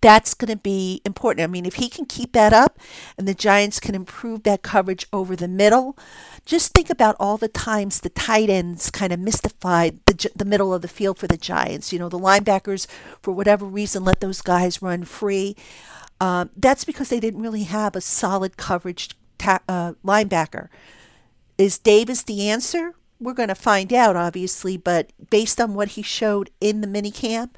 that's 0.00 0.34
going 0.34 0.50
to 0.50 0.56
be 0.56 1.02
important. 1.04 1.44
I 1.44 1.46
mean, 1.46 1.66
if 1.66 1.74
he 1.74 1.88
can 1.88 2.06
keep 2.06 2.32
that 2.32 2.52
up 2.52 2.78
and 3.18 3.26
the 3.26 3.34
Giants 3.34 3.80
can 3.80 3.94
improve 3.94 4.44
that 4.44 4.62
coverage 4.62 5.06
over 5.12 5.34
the 5.34 5.48
middle, 5.48 5.98
just 6.46 6.72
think 6.72 6.90
about 6.90 7.16
all 7.18 7.36
the 7.36 7.48
times 7.48 8.00
the 8.00 8.08
tight 8.08 8.48
ends 8.48 8.90
kind 8.90 9.12
of 9.12 9.20
mystified 9.20 9.98
the, 10.06 10.30
the 10.34 10.44
middle 10.44 10.72
of 10.72 10.82
the 10.82 10.88
field 10.88 11.18
for 11.18 11.26
the 11.26 11.36
Giants. 11.36 11.92
You 11.92 11.98
know, 11.98 12.08
the 12.08 12.18
linebackers, 12.18 12.86
for 13.20 13.32
whatever 13.32 13.66
reason, 13.66 14.04
let 14.04 14.20
those 14.20 14.42
guys 14.42 14.80
run 14.80 15.04
free. 15.04 15.56
Um, 16.20 16.50
that's 16.56 16.84
because 16.84 17.08
they 17.08 17.20
didn't 17.20 17.42
really 17.42 17.64
have 17.64 17.96
a 17.96 18.00
solid 18.00 18.56
coverage 18.56 19.10
ta- 19.38 19.60
uh, 19.68 19.94
linebacker. 20.04 20.68
Is 21.58 21.78
Davis 21.78 22.22
the 22.22 22.48
answer? 22.48 22.94
We're 23.18 23.34
going 23.34 23.48
to 23.48 23.54
find 23.54 23.92
out, 23.92 24.16
obviously, 24.16 24.78
but 24.78 25.12
based 25.28 25.60
on 25.60 25.74
what 25.74 25.88
he 25.88 26.02
showed 26.02 26.50
in 26.60 26.80
the 26.80 26.86
minicamp, 26.86 27.50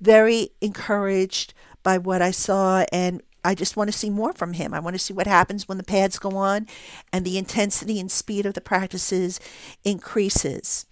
very 0.00 0.50
encouraged 0.62 1.52
by 1.82 1.98
what 1.98 2.22
I 2.22 2.30
saw 2.30 2.84
and 2.92 3.22
I 3.44 3.54
just 3.54 3.76
want 3.76 3.90
to 3.90 3.96
see 3.96 4.10
more 4.10 4.32
from 4.32 4.52
him. 4.54 4.74
I 4.74 4.80
want 4.80 4.94
to 4.94 4.98
see 4.98 5.14
what 5.14 5.26
happens 5.26 5.66
when 5.66 5.78
the 5.78 5.84
pads 5.84 6.18
go 6.18 6.36
on 6.36 6.66
and 7.12 7.24
the 7.24 7.38
intensity 7.38 7.98
and 7.98 8.10
speed 8.10 8.44
of 8.44 8.54
the 8.54 8.60
practices 8.60 9.40
increases. 9.84 10.86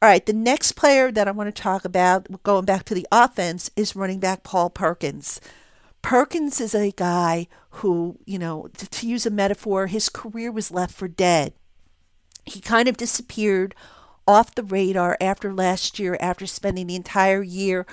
All 0.00 0.08
right, 0.08 0.24
the 0.24 0.32
next 0.32 0.72
player 0.72 1.10
that 1.10 1.26
I 1.26 1.32
want 1.32 1.54
to 1.54 1.62
talk 1.62 1.84
about, 1.84 2.42
going 2.44 2.64
back 2.64 2.84
to 2.84 2.94
the 2.94 3.06
offense, 3.10 3.70
is 3.74 3.96
running 3.96 4.20
back 4.20 4.44
Paul 4.44 4.70
Perkins. 4.70 5.40
Perkins 6.02 6.60
is 6.60 6.74
a 6.74 6.92
guy 6.92 7.48
who, 7.70 8.18
you 8.24 8.38
know, 8.38 8.68
to, 8.76 8.88
to 8.88 9.08
use 9.08 9.26
a 9.26 9.30
metaphor, 9.30 9.88
his 9.88 10.08
career 10.08 10.52
was 10.52 10.70
left 10.70 10.94
for 10.94 11.08
dead. 11.08 11.52
He 12.44 12.60
kind 12.60 12.88
of 12.88 12.96
disappeared 12.96 13.74
off 14.26 14.54
the 14.54 14.62
radar 14.62 15.16
after 15.20 15.52
last 15.52 15.98
year, 15.98 16.16
after 16.20 16.46
spending 16.46 16.86
the 16.86 16.94
entire 16.94 17.42
year 17.42 17.84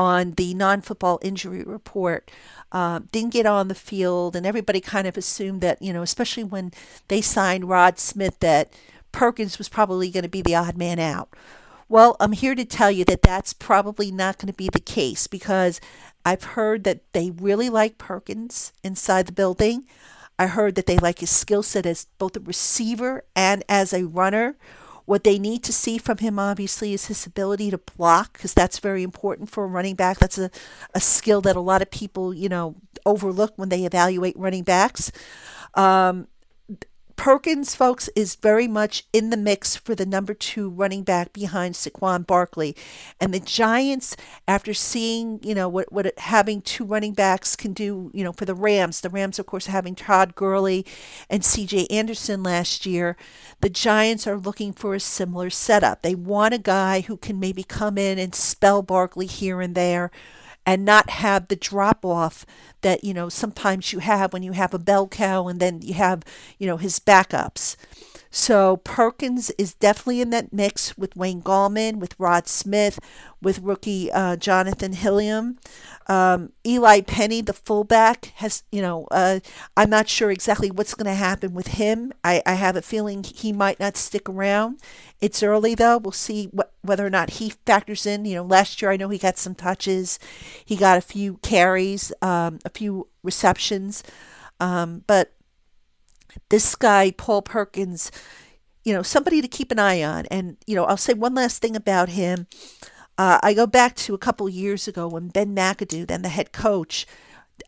on 0.00 0.30
the 0.32 0.54
non 0.54 0.80
football 0.80 1.18
injury 1.20 1.62
report. 1.62 2.30
Uh, 2.72 3.00
didn't 3.12 3.34
get 3.34 3.44
on 3.44 3.68
the 3.68 3.74
field, 3.74 4.34
and 4.34 4.46
everybody 4.46 4.80
kind 4.80 5.06
of 5.06 5.18
assumed 5.18 5.60
that, 5.60 5.80
you 5.82 5.92
know, 5.92 6.00
especially 6.00 6.42
when 6.44 6.72
they 7.08 7.20
signed 7.20 7.68
Rod 7.68 7.98
Smith, 7.98 8.38
that 8.40 8.72
Perkins 9.12 9.58
was 9.58 9.68
probably 9.68 10.08
going 10.08 10.22
to 10.22 10.28
be 10.28 10.40
the 10.40 10.54
odd 10.54 10.78
man 10.78 10.98
out. 10.98 11.28
Well, 11.86 12.16
I'm 12.18 12.32
here 12.32 12.54
to 12.54 12.64
tell 12.64 12.90
you 12.90 13.04
that 13.06 13.22
that's 13.22 13.52
probably 13.52 14.10
not 14.10 14.38
going 14.38 14.46
to 14.46 14.56
be 14.56 14.70
the 14.72 14.80
case 14.80 15.26
because 15.26 15.80
I've 16.24 16.44
heard 16.44 16.84
that 16.84 17.00
they 17.12 17.32
really 17.32 17.68
like 17.68 17.98
Perkins 17.98 18.72
inside 18.82 19.26
the 19.26 19.32
building. 19.32 19.84
I 20.38 20.46
heard 20.46 20.76
that 20.76 20.86
they 20.86 20.96
like 20.96 21.18
his 21.18 21.30
skill 21.30 21.62
set 21.62 21.84
as 21.84 22.06
both 22.16 22.36
a 22.36 22.40
receiver 22.40 23.24
and 23.36 23.64
as 23.68 23.92
a 23.92 24.06
runner. 24.06 24.56
What 25.10 25.24
they 25.24 25.40
need 25.40 25.64
to 25.64 25.72
see 25.72 25.98
from 25.98 26.18
him, 26.18 26.38
obviously, 26.38 26.94
is 26.94 27.06
his 27.06 27.26
ability 27.26 27.72
to 27.72 27.78
block, 27.78 28.34
because 28.34 28.54
that's 28.54 28.78
very 28.78 29.02
important 29.02 29.50
for 29.50 29.64
a 29.64 29.66
running 29.66 29.96
back. 29.96 30.18
That's 30.18 30.38
a, 30.38 30.52
a 30.94 31.00
skill 31.00 31.40
that 31.40 31.56
a 31.56 31.60
lot 31.60 31.82
of 31.82 31.90
people, 31.90 32.32
you 32.32 32.48
know, 32.48 32.76
overlook 33.04 33.52
when 33.56 33.70
they 33.70 33.84
evaluate 33.84 34.38
running 34.38 34.62
backs. 34.62 35.10
Um, 35.74 36.28
Perkins, 37.20 37.74
folks, 37.74 38.08
is 38.16 38.34
very 38.34 38.66
much 38.66 39.04
in 39.12 39.28
the 39.28 39.36
mix 39.36 39.76
for 39.76 39.94
the 39.94 40.06
number 40.06 40.32
two 40.32 40.70
running 40.70 41.02
back 41.02 41.34
behind 41.34 41.74
Saquon 41.74 42.26
Barkley. 42.26 42.74
And 43.20 43.34
the 43.34 43.40
Giants, 43.40 44.16
after 44.48 44.72
seeing, 44.72 45.38
you 45.42 45.54
know, 45.54 45.68
what, 45.68 45.92
what 45.92 46.18
having 46.18 46.62
two 46.62 46.82
running 46.82 47.12
backs 47.12 47.56
can 47.56 47.74
do, 47.74 48.10
you 48.14 48.24
know, 48.24 48.32
for 48.32 48.46
the 48.46 48.54
Rams, 48.54 49.02
the 49.02 49.10
Rams, 49.10 49.38
of 49.38 49.44
course, 49.44 49.66
having 49.66 49.94
Todd 49.94 50.34
Gurley 50.34 50.86
and 51.28 51.42
CJ 51.42 51.88
Anderson 51.90 52.42
last 52.42 52.86
year, 52.86 53.18
the 53.60 53.68
Giants 53.68 54.26
are 54.26 54.38
looking 54.38 54.72
for 54.72 54.94
a 54.94 55.00
similar 55.00 55.50
setup. 55.50 56.00
They 56.00 56.14
want 56.14 56.54
a 56.54 56.58
guy 56.58 57.02
who 57.02 57.18
can 57.18 57.38
maybe 57.38 57.64
come 57.64 57.98
in 57.98 58.18
and 58.18 58.34
spell 58.34 58.80
Barkley 58.80 59.26
here 59.26 59.60
and 59.60 59.74
there 59.74 60.10
and 60.70 60.84
not 60.84 61.10
have 61.10 61.48
the 61.48 61.56
drop 61.56 62.04
off 62.04 62.46
that 62.82 63.02
you 63.02 63.12
know 63.12 63.28
sometimes 63.28 63.92
you 63.92 63.98
have 63.98 64.32
when 64.32 64.44
you 64.44 64.52
have 64.52 64.72
a 64.72 64.78
bell 64.78 65.08
cow 65.08 65.48
and 65.48 65.58
then 65.58 65.82
you 65.82 65.94
have 65.94 66.22
you 66.58 66.66
know 66.66 66.76
his 66.76 67.00
backups 67.00 67.74
so 68.30 68.76
Perkins 68.76 69.50
is 69.58 69.74
definitely 69.74 70.20
in 70.20 70.30
that 70.30 70.52
mix 70.52 70.96
with 70.96 71.16
Wayne 71.16 71.42
Gallman, 71.42 71.96
with 71.96 72.14
Rod 72.16 72.46
Smith, 72.46 73.00
with 73.42 73.58
rookie 73.58 74.12
uh, 74.12 74.36
Jonathan 74.36 74.92
Hilliman. 74.92 75.56
Um, 76.06 76.52
Eli 76.64 77.00
Penny, 77.00 77.40
the 77.40 77.52
fullback, 77.52 78.26
has, 78.36 78.62
you 78.70 78.82
know, 78.82 79.08
uh, 79.10 79.40
I'm 79.76 79.90
not 79.90 80.08
sure 80.08 80.30
exactly 80.30 80.70
what's 80.70 80.94
going 80.94 81.06
to 81.06 81.14
happen 81.14 81.54
with 81.54 81.68
him. 81.68 82.12
I, 82.22 82.40
I 82.46 82.54
have 82.54 82.76
a 82.76 82.82
feeling 82.82 83.24
he 83.24 83.52
might 83.52 83.80
not 83.80 83.96
stick 83.96 84.28
around. 84.28 84.80
It's 85.20 85.42
early, 85.42 85.74
though. 85.74 85.98
We'll 85.98 86.12
see 86.12 86.46
what, 86.46 86.72
whether 86.82 87.06
or 87.06 87.10
not 87.10 87.30
he 87.30 87.50
factors 87.66 88.06
in. 88.06 88.24
You 88.24 88.36
know, 88.36 88.44
last 88.44 88.80
year 88.80 88.90
I 88.90 88.96
know 88.96 89.08
he 89.08 89.18
got 89.18 89.38
some 89.38 89.54
touches, 89.54 90.18
he 90.64 90.76
got 90.76 90.98
a 90.98 91.02
few 91.02 91.38
carries, 91.38 92.12
um, 92.22 92.58
a 92.64 92.70
few 92.70 93.08
receptions. 93.22 94.02
Um, 94.60 95.04
but 95.06 95.32
this 96.48 96.74
guy, 96.74 97.10
Paul 97.10 97.42
Perkins, 97.42 98.10
you 98.84 98.94
know, 98.94 99.02
somebody 99.02 99.40
to 99.42 99.48
keep 99.48 99.70
an 99.70 99.78
eye 99.78 100.02
on. 100.02 100.26
And, 100.26 100.56
you 100.66 100.74
know, 100.74 100.84
I'll 100.84 100.96
say 100.96 101.12
one 101.12 101.34
last 101.34 101.60
thing 101.60 101.76
about 101.76 102.10
him. 102.10 102.46
Uh, 103.18 103.38
I 103.42 103.52
go 103.52 103.66
back 103.66 103.96
to 103.96 104.14
a 104.14 104.18
couple 104.18 104.48
years 104.48 104.88
ago 104.88 105.06
when 105.06 105.28
Ben 105.28 105.54
McAdoo, 105.54 106.06
then 106.06 106.22
the 106.22 106.30
head 106.30 106.52
coach, 106.52 107.06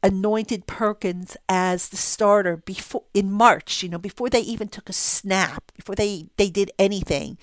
anointed 0.03 0.67
Perkins 0.67 1.37
as 1.49 1.89
the 1.89 1.97
starter 1.97 2.57
before 2.57 3.05
in 3.15 3.31
March, 3.31 3.83
you 3.83 3.89
know, 3.89 3.99
before 3.99 4.29
they 4.29 4.41
even 4.41 4.69
took 4.69 4.89
a 4.89 4.93
snap, 4.93 5.73
before 5.77 5.95
they, 5.95 6.29
they 6.37 6.51
did 6.51 6.71
anything. 6.79 7.39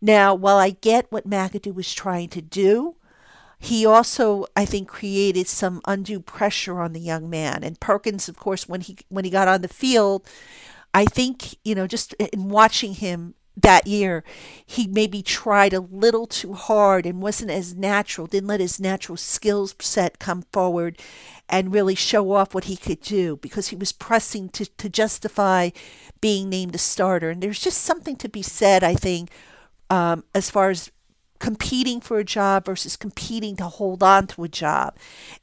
Now, 0.00 0.34
while 0.34 0.58
I 0.58 0.70
get 0.70 1.10
what 1.10 1.28
McAdoo 1.28 1.74
was 1.74 1.92
trying 1.94 2.28
to 2.30 2.42
do, 2.42 2.96
he 3.58 3.86
also, 3.86 4.44
I 4.54 4.66
think, 4.66 4.88
created 4.88 5.48
some 5.48 5.80
undue 5.86 6.20
pressure 6.20 6.80
on 6.80 6.92
the 6.92 7.00
young 7.00 7.30
man. 7.30 7.64
And 7.64 7.80
Perkins, 7.80 8.28
of 8.28 8.36
course, 8.36 8.68
when 8.68 8.82
he 8.82 8.98
when 9.08 9.24
he 9.24 9.30
got 9.30 9.48
on 9.48 9.62
the 9.62 9.68
field, 9.68 10.28
I 10.92 11.06
think 11.06 11.56
you 11.64 11.74
know, 11.74 11.86
just 11.86 12.12
in 12.14 12.50
watching 12.50 12.94
him 12.94 13.34
that 13.56 13.86
year, 13.86 14.24
he 14.66 14.86
maybe 14.86 15.22
tried 15.22 15.72
a 15.72 15.80
little 15.80 16.26
too 16.26 16.54
hard 16.54 17.06
and 17.06 17.22
wasn't 17.22 17.50
as 17.50 17.74
natural. 17.74 18.26
Didn't 18.26 18.48
let 18.48 18.60
his 18.60 18.80
natural 18.80 19.16
skills 19.16 19.74
set 19.80 20.18
come 20.18 20.42
forward 20.52 20.98
and 21.48 21.72
really 21.72 21.94
show 21.94 22.32
off 22.32 22.54
what 22.54 22.64
he 22.64 22.76
could 22.76 23.00
do 23.00 23.36
because 23.36 23.68
he 23.68 23.76
was 23.76 23.92
pressing 23.92 24.48
to 24.50 24.66
to 24.66 24.88
justify 24.88 25.70
being 26.20 26.48
named 26.48 26.74
a 26.74 26.78
starter. 26.78 27.30
And 27.30 27.42
there's 27.42 27.60
just 27.60 27.82
something 27.82 28.16
to 28.16 28.28
be 28.28 28.42
said, 28.42 28.82
I 28.82 28.94
think. 28.94 29.30
Um, 29.90 30.24
as 30.34 30.50
far 30.50 30.70
as 30.70 30.90
competing 31.38 32.00
for 32.00 32.18
a 32.18 32.24
job 32.24 32.64
versus 32.64 32.96
competing 32.96 33.54
to 33.56 33.64
hold 33.64 34.02
on 34.02 34.26
to 34.28 34.44
a 34.44 34.48
job. 34.48 34.96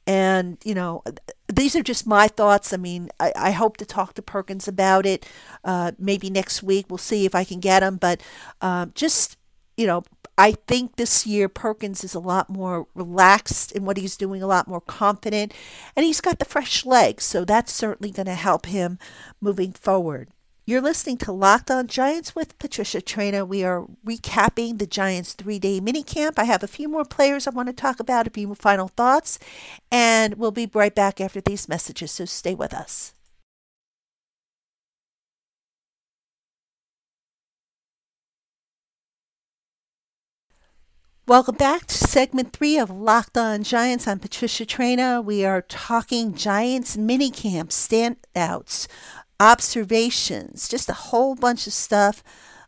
And, 0.08 0.58
you 0.63 0.74
know, 0.74 1.03
these 1.51 1.75
are 1.75 1.84
just 1.84 2.08
my 2.08 2.27
thoughts. 2.27 2.74
I 2.74 2.77
mean, 2.77 3.10
I, 3.20 3.31
I 3.36 3.51
hope 3.51 3.77
to 3.77 3.86
talk 3.86 4.13
to 4.15 4.22
Perkins 4.22 4.67
about 4.67 5.05
it. 5.05 5.25
Uh, 5.63 5.91
maybe 6.00 6.29
next 6.29 6.63
week. 6.63 6.86
We'll 6.89 6.98
see 6.98 7.25
if 7.25 7.36
I 7.36 7.43
can 7.43 7.60
get 7.60 7.84
him. 7.84 7.98
But 7.98 8.22
um, 8.62 8.91
just, 8.96 9.38
you 9.77 9.88
know, 9.88 10.03
I 10.38 10.53
think 10.53 10.96
this 10.96 11.27
year 11.27 11.50
Perkins 11.50 12.03
is 12.03 12.15
a 12.15 12.20
lot 12.20 12.50
more 12.50 12.88
relaxed 12.96 13.72
in 13.74 13.86
what 13.86 13.98
he's 13.98 14.17
doing, 14.17 14.41
a 14.41 14.48
lot 14.48 14.67
more 14.67 14.81
confident, 14.81 15.53
and 15.96 16.05
he's 16.05 16.22
got 16.22 16.39
the 16.39 16.46
fresh 16.46 16.86
legs. 16.86 17.24
So 17.25 17.46
that's 17.46 17.72
certainly 17.72 18.12
going 18.12 18.25
to 18.25 18.36
help 18.36 18.65
him 18.65 18.98
moving 19.39 19.72
forward. 19.72 20.29
You're 20.72 20.80
listening 20.80 21.18
to 21.18 21.34
Locked 21.34 21.70
On 21.70 21.86
Giants 21.86 22.34
with 22.34 22.58
Patricia 22.58 23.01
Traina. 23.01 23.46
We 23.46 23.62
are 23.66 23.86
recapping 24.06 24.80
the 24.80 24.88
Giants 24.88 25.34
three 25.34 25.60
day 25.60 25.82
minicamp. 25.82 26.36
I 26.38 26.46
have 26.46 26.63
a 26.63 26.68
few 26.68 26.88
more 26.88 27.04
players 27.04 27.46
I 27.46 27.50
want 27.50 27.68
to 27.68 27.74
talk 27.74 28.00
about, 28.00 28.25
a 28.25 28.30
few 28.30 28.56
final 28.56 28.88
thoughts, 28.88 29.38
and 29.92 30.36
we'll 30.36 30.51
be 30.51 30.72
right 30.74 30.96
back 30.96 31.20
after 31.20 31.42
these 31.42 31.68
messages, 31.68 32.12
so 32.12 32.24
stay 32.24 32.56
with 32.56 32.74
us. 32.74 33.13
Welcome 41.28 41.56
back 41.56 41.86
to 41.88 41.96
segment 41.96 42.51
three 42.51 42.78
of 42.78 42.90
Locked 42.90 43.38
On 43.38 43.63
Giants. 43.63 44.08
I'm 44.08 44.20
Patricia 44.20 44.66
Traina. 44.66 45.24
We 45.24 45.46
are 45.46 45.62
talking 45.62 46.34
Giants 46.34 46.98
minicamp 46.98 47.70
standouts 47.70 48.88
observations, 49.42 50.70
just 50.70 50.88
a 50.88 50.94
whole 50.94 51.34
bunch 51.34 51.66
of 51.66 51.74
stuff. 51.74 52.24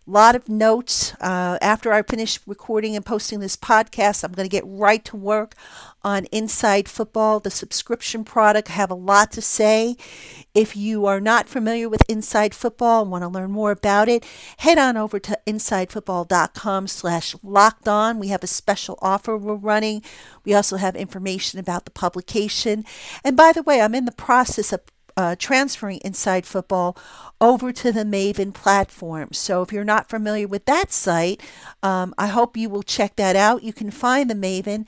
A 0.06 0.12
lot 0.12 0.36
of 0.36 0.50
notes. 0.50 1.14
Uh, 1.22 1.58
after 1.62 1.94
I 1.94 2.02
finish 2.02 2.38
recording 2.46 2.94
and 2.94 3.06
posting 3.06 3.40
this 3.40 3.56
podcast, 3.56 4.26
I'm 4.26 4.34
going 4.34 4.50
to 4.50 4.52
get 4.52 4.66
right 4.66 5.06
to 5.06 5.16
work 5.16 5.56
on 6.04 6.26
Inside 6.26 6.90
Football, 6.90 7.40
the 7.40 7.50
subscription 7.50 8.26
product. 8.26 8.72
I 8.72 8.74
have 8.74 8.92
a 8.92 8.96
lot 8.96 9.32
to 9.34 9.42
say. 9.42 9.96
If 10.54 10.76
you 10.76 11.06
are 11.06 11.22
not 11.22 11.48
familiar 11.48 11.88
with 11.88 12.04
Inside 12.10 12.54
Football 12.54 13.04
and 13.04 13.12
want 13.12 13.22
to 13.22 13.30
learn 13.30 13.52
more 13.52 13.72
about 13.72 14.10
it, 14.10 14.26
head 14.58 14.78
on 14.78 14.98
over 14.98 15.20
to 15.20 15.40
insidefootball.com 15.48 16.88
slash 16.88 17.36
locked 17.42 17.88
on. 17.88 18.20
We 18.20 18.28
have 18.28 18.44
a 18.44 18.48
special 18.48 19.00
offer 19.02 19.38
we're 19.38 19.56
running. 19.56 20.04
We 20.44 20.54
also 20.54 20.76
have 20.76 20.98
information 20.98 21.60
about 21.60 21.86
the 21.86 21.92
publication. 21.92 22.84
And 23.24 23.38
by 23.38 23.54
the 23.54 23.64
way, 23.64 23.80
I'm 23.80 23.96
in 23.96 24.04
the 24.04 24.12
process 24.12 24.74
of 24.74 24.82
uh, 25.18 25.36
transferring 25.38 26.00
Inside 26.04 26.46
Football 26.46 26.98
over 27.40 27.72
to 27.72 27.92
the 27.92 28.04
Maven 28.04 28.54
platform. 28.54 29.30
So 29.34 29.62
if 29.62 29.72
you're 29.72 29.84
not 29.84 30.10
familiar 30.10 30.48
with 30.48 30.66
that 30.66 30.92
site, 30.92 31.42
um, 31.82 32.14
I 32.18 32.28
hope 32.28 32.58
you 32.58 32.70
will 32.70 32.84
check 32.84 33.16
that 33.18 33.36
out. 33.36 33.64
You 33.64 33.74
can 33.74 33.92
find 33.92 34.30
the 34.30 34.36
Maven 34.36 34.88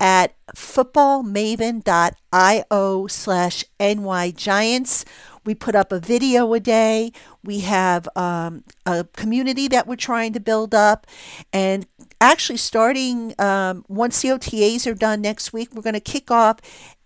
at 0.00 0.34
footballmaven.io 0.54 3.06
slash 3.06 3.64
nygiants. 3.80 5.04
We 5.44 5.54
put 5.54 5.74
up 5.74 5.92
a 5.92 6.00
video 6.00 6.52
a 6.54 6.60
day. 6.60 7.12
We 7.42 7.60
have 7.60 8.08
um, 8.16 8.64
a 8.86 9.04
community 9.14 9.68
that 9.68 9.86
we're 9.86 9.96
trying 9.96 10.32
to 10.32 10.40
build 10.40 10.74
up. 10.74 11.06
And 11.52 11.86
actually, 12.20 12.56
starting 12.56 13.34
um, 13.38 13.84
once 13.88 14.22
the 14.22 14.30
OTAs 14.30 14.90
are 14.90 14.94
done 14.94 15.20
next 15.20 15.52
week, 15.52 15.74
we're 15.74 15.82
going 15.82 15.94
to 15.94 16.00
kick 16.00 16.30
off 16.30 16.60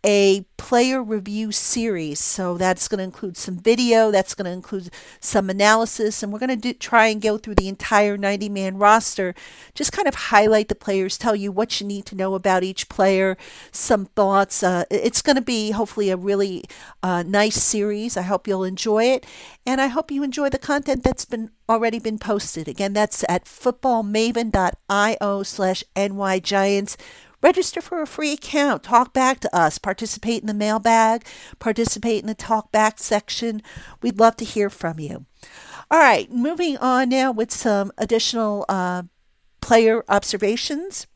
a 0.04 0.44
player 0.56 1.02
review 1.02 1.50
series. 1.50 2.20
So 2.20 2.56
that's 2.56 2.88
going 2.88 2.98
to 2.98 3.04
include 3.04 3.36
some 3.36 3.56
video, 3.58 4.10
that's 4.10 4.34
going 4.34 4.46
to 4.46 4.50
include 4.52 4.90
some 5.20 5.50
analysis, 5.50 6.22
and 6.22 6.32
we're 6.32 6.38
going 6.38 6.48
to 6.50 6.56
do, 6.56 6.72
try 6.72 7.06
and 7.06 7.20
go 7.20 7.38
through 7.38 7.56
the 7.56 7.68
entire 7.68 8.16
90 8.16 8.48
man 8.48 8.78
roster, 8.78 9.34
just 9.74 9.92
kind 9.92 10.06
of 10.06 10.14
highlight 10.14 10.68
the 10.68 10.74
players, 10.74 11.18
tell 11.18 11.34
you 11.34 11.50
what 11.50 11.80
you 11.80 11.86
need 11.86 12.06
to 12.06 12.14
know 12.16 12.34
about 12.34 12.62
each 12.62 12.88
player, 12.88 13.36
some 13.72 14.06
thoughts. 14.06 14.62
Uh, 14.62 14.84
it's 14.90 15.22
going 15.22 15.36
to 15.36 15.42
be 15.42 15.72
hopefully 15.72 16.10
a 16.10 16.16
really 16.16 16.64
uh, 17.02 17.22
nice 17.22 17.60
series. 17.62 18.16
I 18.16 18.22
hope 18.22 18.46
you'll 18.46 18.64
enjoy 18.64 19.04
it, 19.04 19.26
and 19.66 19.80
I 19.80 19.88
hope 19.88 20.10
you 20.10 20.22
enjoy 20.22 20.48
the 20.48 20.58
content 20.58 21.02
that's 21.02 21.24
been 21.24 21.50
already 21.68 21.98
been 21.98 22.18
posted. 22.18 22.66
Again, 22.66 22.94
that's 22.94 23.24
at 23.28 23.44
footballmaven.io 23.44 25.42
slash 25.42 25.84
nygiants 25.94 26.96
Register 27.40 27.80
for 27.80 28.02
a 28.02 28.06
free 28.06 28.32
account. 28.32 28.82
Talk 28.82 29.12
back 29.12 29.40
to 29.40 29.56
us. 29.56 29.78
Participate 29.78 30.40
in 30.40 30.46
the 30.46 30.54
mailbag. 30.54 31.24
Participate 31.58 32.20
in 32.20 32.26
the 32.26 32.34
talk 32.34 32.72
back 32.72 32.98
section. 32.98 33.62
We'd 34.02 34.18
love 34.18 34.36
to 34.36 34.44
hear 34.44 34.68
from 34.70 34.98
you. 34.98 35.26
All 35.90 35.98
right, 35.98 36.30
moving 36.30 36.76
on 36.78 37.08
now 37.08 37.30
with 37.32 37.52
some 37.52 37.92
additional 37.96 38.64
uh, 38.68 39.04
player 39.60 40.04
observations. 40.08 41.06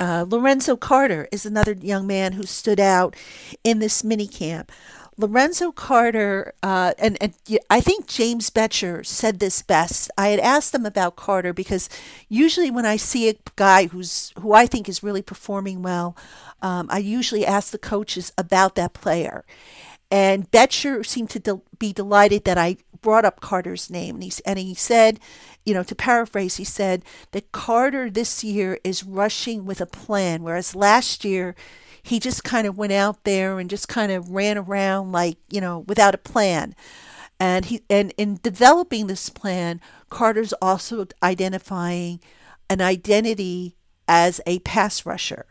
Uh, 0.00 0.24
Lorenzo 0.26 0.76
Carter 0.76 1.28
is 1.30 1.46
another 1.46 1.72
young 1.72 2.06
man 2.06 2.32
who 2.32 2.44
stood 2.44 2.80
out 2.80 3.14
in 3.62 3.78
this 3.78 4.02
mini 4.02 4.26
camp. 4.26 4.72
Lorenzo 5.16 5.70
Carter, 5.70 6.52
uh, 6.62 6.92
and, 6.98 7.16
and 7.20 7.34
I 7.70 7.80
think 7.80 8.06
James 8.06 8.50
Bettcher 8.50 9.06
said 9.06 9.38
this 9.38 9.62
best. 9.62 10.10
I 10.18 10.28
had 10.28 10.40
asked 10.40 10.74
him 10.74 10.84
about 10.84 11.16
Carter 11.16 11.52
because 11.52 11.88
usually 12.28 12.70
when 12.70 12.86
I 12.86 12.96
see 12.96 13.28
a 13.28 13.36
guy 13.56 13.86
who's 13.86 14.32
who 14.40 14.52
I 14.52 14.66
think 14.66 14.88
is 14.88 15.02
really 15.02 15.22
performing 15.22 15.82
well, 15.82 16.16
um, 16.62 16.88
I 16.90 16.98
usually 16.98 17.46
ask 17.46 17.70
the 17.70 17.78
coaches 17.78 18.32
about 18.36 18.74
that 18.74 18.92
player. 18.92 19.44
And 20.10 20.50
Bettcher 20.50 21.04
seemed 21.04 21.30
to 21.30 21.38
de- 21.38 21.60
be 21.78 21.92
delighted 21.92 22.44
that 22.44 22.58
I 22.58 22.76
brought 23.00 23.24
up 23.24 23.40
Carter's 23.40 23.90
name. 23.90 24.16
And 24.16 24.24
he, 24.24 24.32
and 24.46 24.58
he 24.58 24.74
said, 24.74 25.20
you 25.64 25.74
know, 25.74 25.82
to 25.82 25.94
paraphrase, 25.94 26.56
he 26.56 26.64
said 26.64 27.04
that 27.32 27.52
Carter 27.52 28.10
this 28.10 28.42
year 28.42 28.78
is 28.84 29.04
rushing 29.04 29.64
with 29.64 29.80
a 29.80 29.86
plan, 29.86 30.42
whereas 30.42 30.74
last 30.74 31.24
year 31.24 31.54
he 32.04 32.20
just 32.20 32.44
kind 32.44 32.66
of 32.66 32.76
went 32.76 32.92
out 32.92 33.24
there 33.24 33.58
and 33.58 33.70
just 33.70 33.88
kind 33.88 34.12
of 34.12 34.30
ran 34.30 34.58
around 34.58 35.10
like, 35.10 35.38
you 35.48 35.58
know, 35.58 35.80
without 35.88 36.14
a 36.14 36.18
plan. 36.18 36.76
And 37.40 37.64
he 37.64 37.80
and 37.88 38.12
in 38.18 38.38
developing 38.42 39.06
this 39.06 39.30
plan, 39.30 39.80
Carter's 40.10 40.52
also 40.60 41.06
identifying 41.22 42.20
an 42.68 42.82
identity 42.82 43.76
as 44.06 44.38
a 44.44 44.58
pass 44.60 45.06
rusher. 45.06 45.46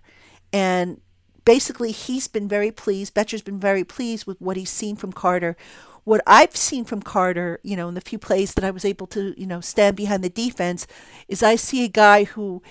And 0.53 1.01
basically 1.43 1.91
he's 1.91 2.27
been 2.27 2.47
very 2.47 2.71
pleased, 2.71 3.15
Bettcher's 3.15 3.41
been 3.41 3.59
very 3.59 3.83
pleased 3.83 4.27
with 4.27 4.39
what 4.39 4.55
he's 4.55 4.69
seen 4.69 4.95
from 4.95 5.11
Carter. 5.11 5.57
What 6.03 6.21
I've 6.27 6.55
seen 6.55 6.85
from 6.85 7.01
Carter, 7.01 7.59
you 7.63 7.75
know, 7.75 7.87
in 7.87 7.95
the 7.95 8.01
few 8.01 8.19
plays 8.19 8.53
that 8.53 8.63
I 8.63 8.71
was 8.71 8.85
able 8.85 9.07
to, 9.07 9.33
you 9.39 9.47
know, 9.47 9.59
stand 9.59 9.97
behind 9.97 10.23
the 10.23 10.29
defense, 10.29 10.85
is 11.27 11.41
I 11.41 11.55
see 11.55 11.83
a 11.83 11.89
guy 11.89 12.25
who 12.25 12.61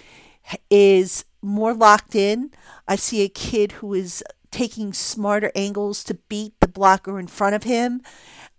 is 0.71 1.25
more 1.43 1.75
locked 1.75 2.15
in. 2.15 2.51
I 2.87 2.97
see 2.97 3.23
a 3.23 3.29
kid 3.29 3.73
who 3.73 3.95
is 3.95 4.23
taking 4.51 4.93
smarter 4.93 5.51
angles 5.55 6.05
to 6.05 6.15
beat 6.15 6.53
the 6.61 6.69
blocker 6.69 7.19
in 7.19 7.27
front 7.27 7.55
of 7.55 7.65
him. 7.65 8.03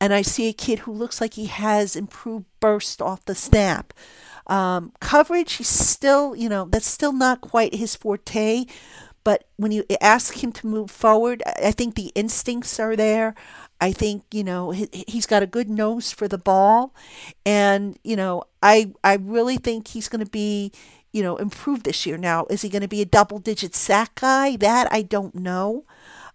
And 0.01 0.13
I 0.13 0.21
see 0.21 0.49
a 0.49 0.53
kid 0.53 0.79
who 0.79 0.91
looks 0.91 1.21
like 1.21 1.35
he 1.35 1.45
has 1.45 1.95
improved 1.95 2.45
burst 2.59 3.01
off 3.01 3.23
the 3.25 3.35
snap. 3.35 3.93
Um, 4.47 4.91
coverage, 4.99 5.53
he's 5.53 5.69
still, 5.69 6.35
you 6.35 6.49
know, 6.49 6.65
that's 6.65 6.87
still 6.87 7.13
not 7.13 7.39
quite 7.41 7.75
his 7.75 7.95
forte. 7.95 8.65
But 9.23 9.45
when 9.55 9.71
you 9.71 9.85
ask 10.01 10.43
him 10.43 10.51
to 10.51 10.67
move 10.67 10.91
forward, 10.91 11.41
I 11.45 11.71
think 11.71 11.95
the 11.95 12.11
instincts 12.13 12.79
are 12.79 12.95
there. 12.95 13.35
I 13.79 13.91
think 13.91 14.23
you 14.31 14.43
know 14.43 14.71
he, 14.71 14.87
he's 15.07 15.25
got 15.25 15.43
a 15.43 15.47
good 15.47 15.69
nose 15.69 16.11
for 16.11 16.27
the 16.27 16.37
ball, 16.37 16.93
and 17.45 17.97
you 18.03 18.15
know 18.15 18.43
I 18.61 18.93
I 19.03 19.15
really 19.15 19.57
think 19.57 19.89
he's 19.89 20.09
going 20.09 20.23
to 20.23 20.31
be 20.31 20.71
you 21.13 21.23
know, 21.23 21.37
improve 21.37 21.83
this 21.83 22.05
year. 22.05 22.17
Now, 22.17 22.45
is 22.49 22.63
he 22.63 22.69
going 22.69 22.81
to 22.81 22.87
be 22.87 23.01
a 23.01 23.05
double 23.05 23.39
digit 23.39 23.75
sack 23.75 24.15
guy? 24.15 24.57
That 24.57 24.91
I 24.91 25.03
don't 25.03 25.35
know. 25.35 25.85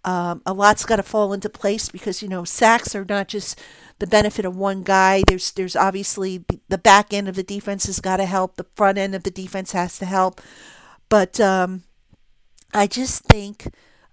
Um, 0.05 0.43
a 0.47 0.55
lot's 0.55 0.87
got 0.87 0.97
to 0.97 1.03
fall 1.03 1.33
into 1.33 1.51
place 1.51 1.89
because 1.89 2.23
you 2.23 2.29
know 2.29 2.45
sacks 2.45 2.95
are 2.95 3.05
not 3.05 3.29
just 3.29 3.61
the 3.99 4.07
benefit 4.07 4.45
of 4.45 4.57
one 4.57 4.83
guy. 4.83 5.23
There's 5.27 5.51
there's 5.53 5.77
obviously 5.77 6.45
the 6.69 6.79
back 6.79 7.13
end 7.13 7.29
of 7.29 7.35
the 7.35 7.43
defense 7.43 7.87
has 7.87 8.01
got 8.01 8.19
to 8.19 8.25
help. 8.25 8.57
The 8.57 8.67
front 8.77 8.97
end 8.97 9.15
of 9.15 9.25
the 9.25 9.31
defense 9.31 9.73
has 9.73 9.99
to 9.99 10.07
help. 10.07 10.41
But 11.09 11.41
um, 11.41 11.83
I 12.73 12.87
just 12.87 13.25
think 13.25 13.69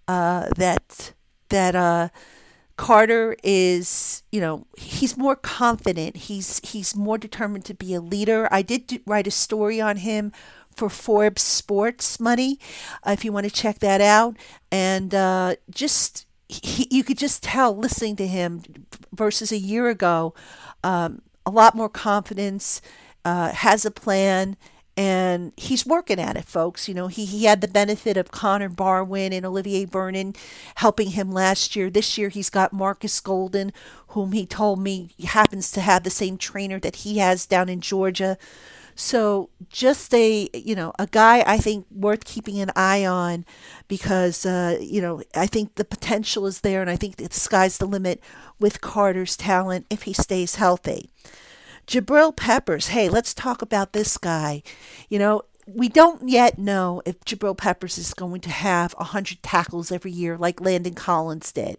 uh, 0.07 0.49
that 0.57 1.13
that 1.49 1.75
uh, 1.75 2.09
Carter 2.77 3.37
is, 3.43 4.23
you 4.31 4.41
know, 4.41 4.67
he's 4.77 5.17
more 5.17 5.35
confident. 5.35 6.17
He's 6.17 6.59
he's 6.63 6.95
more 6.95 7.17
determined 7.17 7.65
to 7.65 7.73
be 7.73 7.93
a 7.93 8.01
leader. 8.01 8.47
I 8.51 8.61
did 8.61 8.87
do, 8.87 8.99
write 9.05 9.27
a 9.27 9.31
story 9.31 9.79
on 9.79 9.97
him 9.97 10.33
for 10.75 10.89
Forbes 10.89 11.41
Sports 11.41 12.19
Money, 12.19 12.59
uh, 13.07 13.11
if 13.11 13.23
you 13.23 13.31
want 13.31 13.45
to 13.45 13.51
check 13.51 13.79
that 13.79 14.01
out. 14.01 14.35
And 14.71 15.15
uh, 15.15 15.55
just 15.69 16.25
he, 16.49 16.87
you 16.91 17.03
could 17.03 17.17
just 17.17 17.43
tell 17.43 17.75
listening 17.75 18.17
to 18.17 18.27
him 18.27 18.61
versus 19.13 19.51
a 19.51 19.57
year 19.57 19.87
ago, 19.89 20.33
um, 20.83 21.21
a 21.45 21.51
lot 21.51 21.75
more 21.75 21.89
confidence, 21.89 22.81
uh, 23.23 23.51
has 23.53 23.85
a 23.85 23.91
plan 23.91 24.57
and 24.97 25.51
he's 25.57 25.85
working 25.85 26.19
at 26.19 26.37
it, 26.37 26.45
folks. 26.45 26.87
You 26.87 26.93
know, 26.93 27.07
he, 27.07 27.25
he 27.25 27.45
had 27.45 27.61
the 27.61 27.67
benefit 27.67 28.15
of 28.15 28.31
Connor 28.31 28.69
Barwin 28.69 29.33
and 29.33 29.45
Olivier 29.45 29.85
Vernon 29.85 30.33
helping 30.75 31.11
him 31.11 31.31
last 31.31 31.75
year. 31.75 31.89
This 31.89 32.17
year, 32.17 32.29
he's 32.29 32.49
got 32.49 32.71
Marcus 32.71 33.19
Golden, 33.19 33.73
whom 34.09 34.31
he 34.31 34.45
told 34.45 34.79
me 34.79 35.09
happens 35.25 35.71
to 35.71 35.81
have 35.81 36.03
the 36.03 36.09
same 36.09 36.37
trainer 36.37 36.79
that 36.79 36.97
he 36.97 37.17
has 37.17 37.45
down 37.45 37.67
in 37.67 37.81
Georgia. 37.81 38.37
So 38.95 39.49
just 39.69 40.13
a 40.13 40.49
you 40.53 40.73
know 40.73 40.93
a 40.97 41.07
guy 41.07 41.43
I 41.45 41.57
think 41.57 41.85
worth 41.91 42.23
keeping 42.23 42.61
an 42.61 42.71
eye 42.77 43.05
on 43.05 43.45
because 43.89 44.45
uh, 44.45 44.77
you 44.79 45.01
know 45.01 45.21
I 45.35 45.47
think 45.47 45.75
the 45.75 45.83
potential 45.83 46.45
is 46.45 46.61
there, 46.61 46.79
and 46.79 46.89
I 46.89 46.95
think 46.95 47.17
the 47.17 47.27
sky's 47.31 47.77
the 47.77 47.85
limit 47.85 48.23
with 48.57 48.79
Carter's 48.79 49.35
talent 49.35 49.85
if 49.89 50.03
he 50.03 50.13
stays 50.13 50.55
healthy. 50.55 51.09
Jabril 51.87 52.35
Peppers, 52.35 52.87
hey, 52.87 53.09
let's 53.09 53.33
talk 53.33 53.61
about 53.61 53.93
this 53.93 54.17
guy. 54.17 54.63
You 55.09 55.19
know, 55.19 55.43
we 55.67 55.89
don't 55.89 56.27
yet 56.29 56.59
know 56.59 57.01
if 57.05 57.19
Jabril 57.25 57.57
Peppers 57.57 57.97
is 57.97 58.13
going 58.13 58.41
to 58.41 58.49
have 58.49 58.93
100 58.93 59.41
tackles 59.41 59.91
every 59.91 60.11
year 60.11 60.37
like 60.37 60.61
Landon 60.61 60.93
Collins 60.93 61.51
did. 61.51 61.77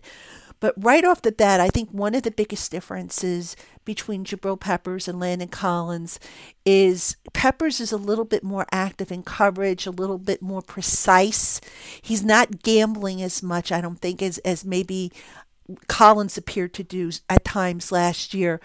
But 0.59 0.75
right 0.77 1.05
off 1.05 1.23
the 1.23 1.33
bat, 1.33 1.61
I 1.61 1.69
think 1.69 1.91
one 1.91 2.15
of 2.15 2.23
the 2.23 2.31
biggest 2.31 2.71
differences 2.71 3.57
between 3.85 4.25
Jabril 4.25 4.59
Peppers 4.59 5.07
and 5.07 5.21
Landon 5.21 5.49
Collins 5.49 6.19
is 6.65 7.17
Peppers 7.35 7.79
is 7.79 7.93
a 7.93 7.99
little 7.99 8.25
bit 8.25 8.43
more 8.43 8.67
active 8.73 9.13
in 9.13 9.23
coverage, 9.23 9.87
a 9.87 9.91
little 9.91 10.19
bit 10.19 10.41
more 10.41 10.63
precise. 10.63 11.61
He's 12.01 12.25
not 12.25 12.63
gambling 12.63 13.23
as 13.23 13.43
much, 13.43 13.71
I 13.71 13.83
don't 13.83 14.01
think, 14.01 14.23
as, 14.23 14.39
as 14.39 14.65
maybe 14.65 15.13
Collins 15.89 16.39
appeared 16.39 16.73
to 16.75 16.83
do 16.83 17.11
at 17.29 17.45
times 17.45 17.93
last 17.93 18.33
year. 18.33 18.61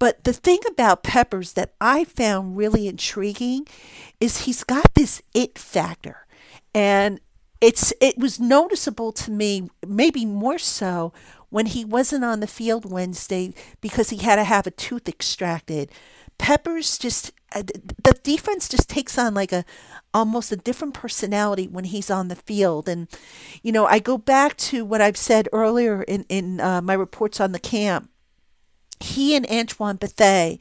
But 0.00 0.24
the 0.24 0.32
thing 0.32 0.60
about 0.66 1.04
Peppers 1.04 1.52
that 1.52 1.74
I 1.80 2.04
found 2.04 2.56
really 2.56 2.88
intriguing 2.88 3.68
is 4.18 4.38
he's 4.38 4.64
got 4.64 4.94
this 4.94 5.22
it 5.34 5.58
factor. 5.58 6.26
And 6.74 7.20
it's 7.60 7.92
it 8.00 8.16
was 8.18 8.40
noticeable 8.40 9.12
to 9.12 9.30
me, 9.30 9.68
maybe 9.86 10.24
more 10.24 10.58
so 10.58 11.12
when 11.50 11.66
he 11.66 11.84
wasn't 11.84 12.24
on 12.24 12.40
the 12.40 12.46
field 12.46 12.90
Wednesday 12.90 13.52
because 13.82 14.08
he 14.08 14.16
had 14.16 14.36
to 14.36 14.44
have 14.44 14.66
a 14.66 14.70
tooth 14.70 15.06
extracted. 15.06 15.92
Peppers 16.38 16.96
just 16.96 17.32
uh, 17.54 17.62
the 17.62 18.18
defense 18.22 18.70
just 18.70 18.88
takes 18.88 19.18
on 19.18 19.34
like 19.34 19.52
a 19.52 19.66
almost 20.14 20.50
a 20.50 20.56
different 20.56 20.94
personality 20.94 21.68
when 21.68 21.84
he's 21.84 22.10
on 22.10 22.28
the 22.28 22.36
field 22.36 22.88
and 22.88 23.08
you 23.62 23.72
know 23.72 23.86
i 23.86 23.98
go 23.98 24.16
back 24.16 24.56
to 24.56 24.84
what 24.84 25.00
i've 25.00 25.16
said 25.16 25.48
earlier 25.52 26.02
in 26.04 26.24
in 26.28 26.60
uh, 26.60 26.80
my 26.80 26.94
reports 26.94 27.40
on 27.40 27.50
the 27.50 27.58
camp 27.58 28.08
he 29.00 29.34
and 29.34 29.46
Antoine 29.50 29.96
Bethea 29.96 30.58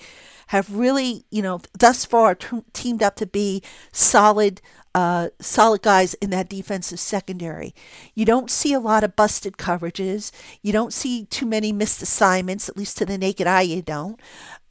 have 0.47 0.75
really, 0.75 1.25
you 1.30 1.41
know, 1.41 1.62
thus 1.78 2.06
far 2.06 2.34
t- 2.34 2.63
teamed 2.73 3.04
up 3.04 3.15
to 3.17 3.28
be 3.28 3.62
solid, 3.91 4.62
uh, 4.95 5.30
solid 5.39 5.82
guys 5.84 6.15
in 6.15 6.32
that 6.32 6.49
defensive 6.49 6.99
secondary. 6.99 7.75
You 8.15 8.25
don't 8.25 8.49
see 8.49 8.73
a 8.73 8.80
lot 8.80 9.04
of 9.04 9.15
busted 9.15 9.58
coverages. 9.58 10.32
You 10.63 10.71
don't 10.71 10.91
see 10.93 11.25
too 11.25 11.45
many 11.45 11.71
missed 11.71 12.02
assignments, 12.02 12.67
at 12.67 12.78
least 12.78 12.97
to 12.97 13.06
the 13.06 13.17
naked 13.17 13.45
eye, 13.45 13.62
you 13.62 13.84
don't. 13.84 14.19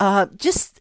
Uh, 0.00 0.26
just 0.36 0.80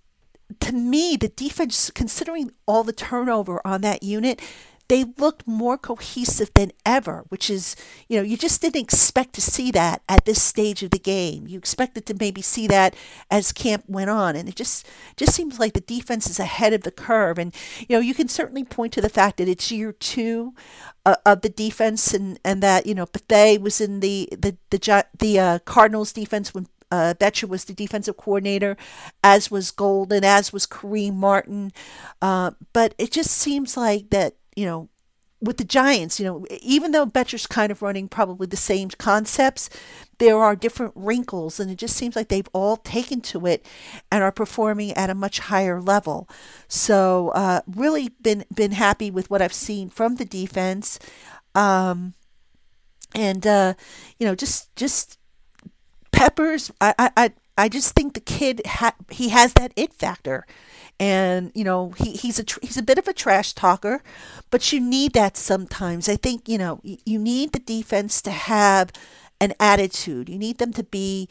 to 0.61 0.71
me, 0.71 1.15
the 1.15 1.27
defense, 1.27 1.91
considering 1.91 2.51
all 2.65 2.83
the 2.83 2.93
turnover 2.93 3.61
on 3.65 3.81
that 3.81 4.01
unit, 4.01 4.41
they 4.89 5.03
looked 5.17 5.47
more 5.47 5.77
cohesive 5.77 6.51
than 6.53 6.71
ever, 6.85 7.25
which 7.29 7.49
is, 7.49 7.75
you 8.07 8.17
know, 8.17 8.23
you 8.23 8.37
just 8.37 8.61
didn't 8.61 8.81
expect 8.81 9.33
to 9.33 9.41
see 9.41 9.69
that 9.71 10.01
at 10.07 10.25
this 10.25 10.41
stage 10.41 10.81
of 10.81 10.91
the 10.91 10.99
game. 10.99 11.47
You 11.47 11.57
expected 11.57 12.05
to 12.05 12.15
maybe 12.17 12.41
see 12.41 12.67
that 12.67 12.95
as 13.29 13.51
camp 13.51 13.83
went 13.87 14.09
on, 14.09 14.35
and 14.35 14.47
it 14.47 14.55
just 14.55 14.87
just 15.17 15.33
seems 15.33 15.59
like 15.59 15.73
the 15.73 15.81
defense 15.81 16.29
is 16.29 16.39
ahead 16.39 16.73
of 16.73 16.83
the 16.83 16.91
curve. 16.91 17.37
And 17.37 17.53
you 17.87 17.95
know, 17.95 18.01
you 18.01 18.13
can 18.13 18.27
certainly 18.27 18.63
point 18.63 18.93
to 18.93 19.01
the 19.01 19.09
fact 19.09 19.37
that 19.37 19.49
it's 19.49 19.71
year 19.71 19.91
two 19.91 20.53
uh, 21.05 21.15
of 21.25 21.41
the 21.41 21.49
defense, 21.49 22.13
and 22.13 22.39
and 22.45 22.63
that 22.63 22.85
you 22.85 22.95
know 22.95 23.07
Bethea 23.07 23.59
was 23.59 23.81
in 23.81 23.99
the 23.99 24.29
the 24.31 24.57
the 24.69 25.05
the 25.19 25.39
uh, 25.39 25.59
Cardinals 25.59 26.13
defense 26.13 26.53
when 26.53 26.67
uh, 26.91 27.13
Bettcher 27.19 27.49
was 27.49 27.65
the 27.65 27.73
defensive 27.73 28.17
coordinator, 28.17 28.77
as 29.23 29.51
was 29.51 29.71
Golden, 29.71 30.23
as 30.23 30.53
was 30.53 30.65
Kareem 30.65 31.15
Martin. 31.15 31.71
Uh, 32.21 32.51
but 32.73 32.95
it 32.97 33.11
just 33.11 33.31
seems 33.31 33.75
like 33.75 34.09
that 34.11 34.35
you 34.57 34.65
know, 34.65 34.89
with 35.39 35.57
the 35.57 35.63
Giants, 35.63 36.19
you 36.19 36.25
know, 36.25 36.47
even 36.61 36.91
though 36.91 37.05
Bettcher's 37.05 37.45
kind 37.45 37.71
of 37.71 37.83
running 37.83 38.07
probably 38.07 38.47
the 38.47 38.57
same 38.57 38.89
concepts, 38.89 39.69
there 40.17 40.39
are 40.39 40.55
different 40.55 40.93
wrinkles, 40.95 41.59
and 41.59 41.69
it 41.69 41.77
just 41.77 41.95
seems 41.95 42.15
like 42.15 42.29
they've 42.29 42.49
all 42.53 42.77
taken 42.77 43.21
to 43.21 43.45
it 43.45 43.63
and 44.11 44.23
are 44.23 44.31
performing 44.31 44.93
at 44.93 45.11
a 45.11 45.15
much 45.15 45.37
higher 45.37 45.79
level. 45.79 46.27
So, 46.67 47.29
uh, 47.35 47.61
really 47.67 48.09
been 48.19 48.45
been 48.53 48.71
happy 48.71 49.11
with 49.11 49.29
what 49.29 49.43
I've 49.43 49.53
seen 49.53 49.89
from 49.89 50.15
the 50.15 50.25
defense, 50.25 50.97
um, 51.53 52.15
and 53.13 53.45
uh, 53.45 53.75
you 54.17 54.25
know, 54.25 54.33
just 54.33 54.75
just 54.75 55.19
Peppers. 56.11 56.71
I 56.81 56.95
I 57.15 57.31
I 57.57 57.69
just 57.69 57.93
think 57.95 58.13
the 58.13 58.19
kid 58.21 58.61
ha- 58.65 58.95
he 59.09 59.29
has 59.29 59.53
that 59.53 59.71
it 59.75 59.93
factor. 59.93 60.45
And 60.99 61.51
you 61.53 61.63
know 61.63 61.91
he, 61.97 62.13
he's 62.13 62.39
a 62.39 62.43
tr- 62.43 62.59
he's 62.63 62.77
a 62.77 62.81
bit 62.83 62.97
of 62.97 63.07
a 63.07 63.13
trash 63.13 63.53
talker 63.53 64.01
but 64.49 64.71
you 64.73 64.79
need 64.79 65.13
that 65.13 65.37
sometimes. 65.37 66.09
I 66.09 66.15
think 66.15 66.47
you 66.49 66.57
know 66.57 66.79
y- 66.83 66.97
you 67.05 67.19
need 67.19 67.51
the 67.53 67.59
defense 67.59 68.21
to 68.23 68.31
have 68.31 68.91
an 69.39 69.53
attitude. 69.59 70.29
You 70.29 70.39
need 70.39 70.57
them 70.57 70.73
to 70.73 70.83
be 70.83 71.29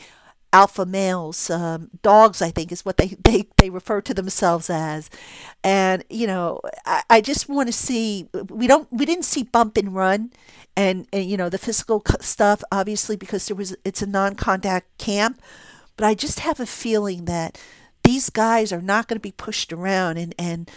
alpha 0.52 0.86
males. 0.86 1.50
Um, 1.50 1.90
dogs 2.02 2.40
i 2.40 2.50
think 2.50 2.72
is 2.72 2.84
what 2.84 2.96
they, 2.96 3.08
they 3.24 3.48
they 3.58 3.70
refer 3.70 4.00
to 4.02 4.14
themselves 4.14 4.70
as. 4.70 5.10
And 5.64 6.04
you 6.08 6.26
know 6.26 6.60
i, 6.84 7.02
I 7.10 7.20
just 7.20 7.48
want 7.48 7.68
to 7.68 7.72
see 7.72 8.28
we 8.48 8.66
don't 8.66 8.88
we 8.92 9.04
didn't 9.06 9.24
see 9.24 9.42
bump 9.42 9.76
and 9.76 9.94
run 9.94 10.32
and, 10.76 11.06
and 11.12 11.24
you 11.28 11.36
know 11.36 11.48
the 11.48 11.58
physical 11.58 12.02
stuff 12.20 12.62
obviously 12.70 13.16
because 13.16 13.46
there 13.48 13.56
was 13.56 13.76
it's 13.84 14.02
a 14.02 14.06
non-contact 14.06 14.96
camp 14.98 15.40
but 15.96 16.06
i 16.06 16.14
just 16.14 16.40
have 16.40 16.60
a 16.60 16.66
feeling 16.66 17.24
that 17.24 17.60
these 18.04 18.30
guys 18.30 18.72
are 18.72 18.82
not 18.82 19.08
going 19.08 19.16
to 19.16 19.20
be 19.20 19.32
pushed 19.32 19.72
around 19.72 20.16
and 20.16 20.34
and 20.38 20.70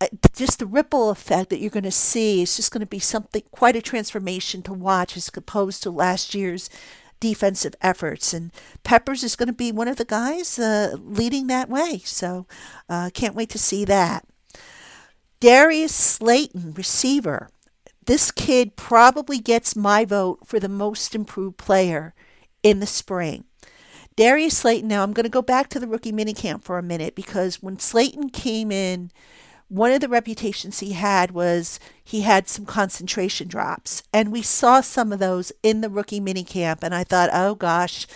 uh, 0.00 0.06
just 0.34 0.58
the 0.58 0.66
ripple 0.66 1.10
effect 1.10 1.50
that 1.50 1.58
you're 1.58 1.68
going 1.68 1.82
to 1.82 1.90
see 1.90 2.40
is 2.40 2.56
just 2.56 2.72
going 2.72 2.80
to 2.80 2.86
be 2.86 2.98
something 2.98 3.42
quite 3.50 3.76
a 3.76 3.82
transformation 3.82 4.62
to 4.62 4.72
watch 4.72 5.14
as 5.14 5.30
opposed 5.36 5.82
to 5.82 5.90
last 5.90 6.34
year's 6.34 6.70
defensive 7.20 7.74
efforts. 7.82 8.32
And 8.32 8.50
Peppers 8.82 9.22
is 9.22 9.36
going 9.36 9.48
to 9.48 9.52
be 9.52 9.70
one 9.70 9.88
of 9.88 9.96
the 9.96 10.04
guys 10.04 10.58
uh, 10.58 10.96
leading 10.98 11.46
that 11.46 11.68
way. 11.68 12.00
So 12.04 12.46
uh, 12.88 13.10
can't 13.12 13.34
wait 13.34 13.50
to 13.50 13.58
see 13.58 13.84
that. 13.84 14.26
Darius 15.38 15.94
Slayton, 15.94 16.72
receiver. 16.72 17.50
This 18.06 18.30
kid 18.30 18.76
probably 18.76 19.38
gets 19.38 19.76
my 19.76 20.04
vote 20.04 20.40
for 20.46 20.58
the 20.58 20.68
most 20.68 21.14
improved 21.14 21.58
player 21.58 22.14
in 22.62 22.80
the 22.80 22.86
spring. 22.86 23.44
Darius 24.20 24.58
Slayton, 24.58 24.86
now 24.86 25.02
I'm 25.02 25.14
going 25.14 25.24
to 25.24 25.30
go 25.30 25.40
back 25.40 25.70
to 25.70 25.80
the 25.80 25.86
rookie 25.86 26.12
minicamp 26.12 26.62
for 26.62 26.76
a 26.76 26.82
minute 26.82 27.14
because 27.14 27.62
when 27.62 27.78
Slayton 27.78 28.28
came 28.28 28.70
in, 28.70 29.10
one 29.68 29.92
of 29.92 30.02
the 30.02 30.10
reputations 30.10 30.80
he 30.80 30.92
had 30.92 31.30
was 31.30 31.80
he 32.04 32.20
had 32.20 32.46
some 32.46 32.66
concentration 32.66 33.48
drops. 33.48 34.02
And 34.12 34.30
we 34.30 34.42
saw 34.42 34.82
some 34.82 35.10
of 35.10 35.20
those 35.20 35.52
in 35.62 35.80
the 35.80 35.88
rookie 35.88 36.20
minicamp. 36.20 36.80
And 36.82 36.94
I 36.94 37.02
thought, 37.02 37.30
oh 37.32 37.54
gosh, 37.54 38.06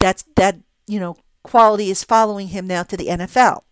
that's 0.00 0.24
that, 0.34 0.56
you 0.88 0.98
know, 0.98 1.18
quality 1.44 1.88
is 1.88 2.02
following 2.02 2.48
him 2.48 2.66
now 2.66 2.82
to 2.82 2.96
the 2.96 3.06
NFL. 3.06 3.62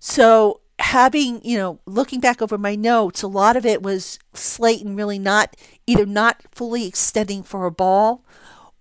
So 0.00 0.62
having, 0.80 1.40
you 1.44 1.56
know, 1.56 1.78
looking 1.86 2.18
back 2.18 2.42
over 2.42 2.58
my 2.58 2.74
notes, 2.74 3.22
a 3.22 3.28
lot 3.28 3.56
of 3.56 3.64
it 3.64 3.84
was 3.84 4.18
Slayton 4.34 4.96
really 4.96 5.20
not 5.20 5.54
either 5.86 6.06
not 6.06 6.42
fully 6.50 6.88
extending 6.88 7.44
for 7.44 7.66
a 7.66 7.70
ball 7.70 8.24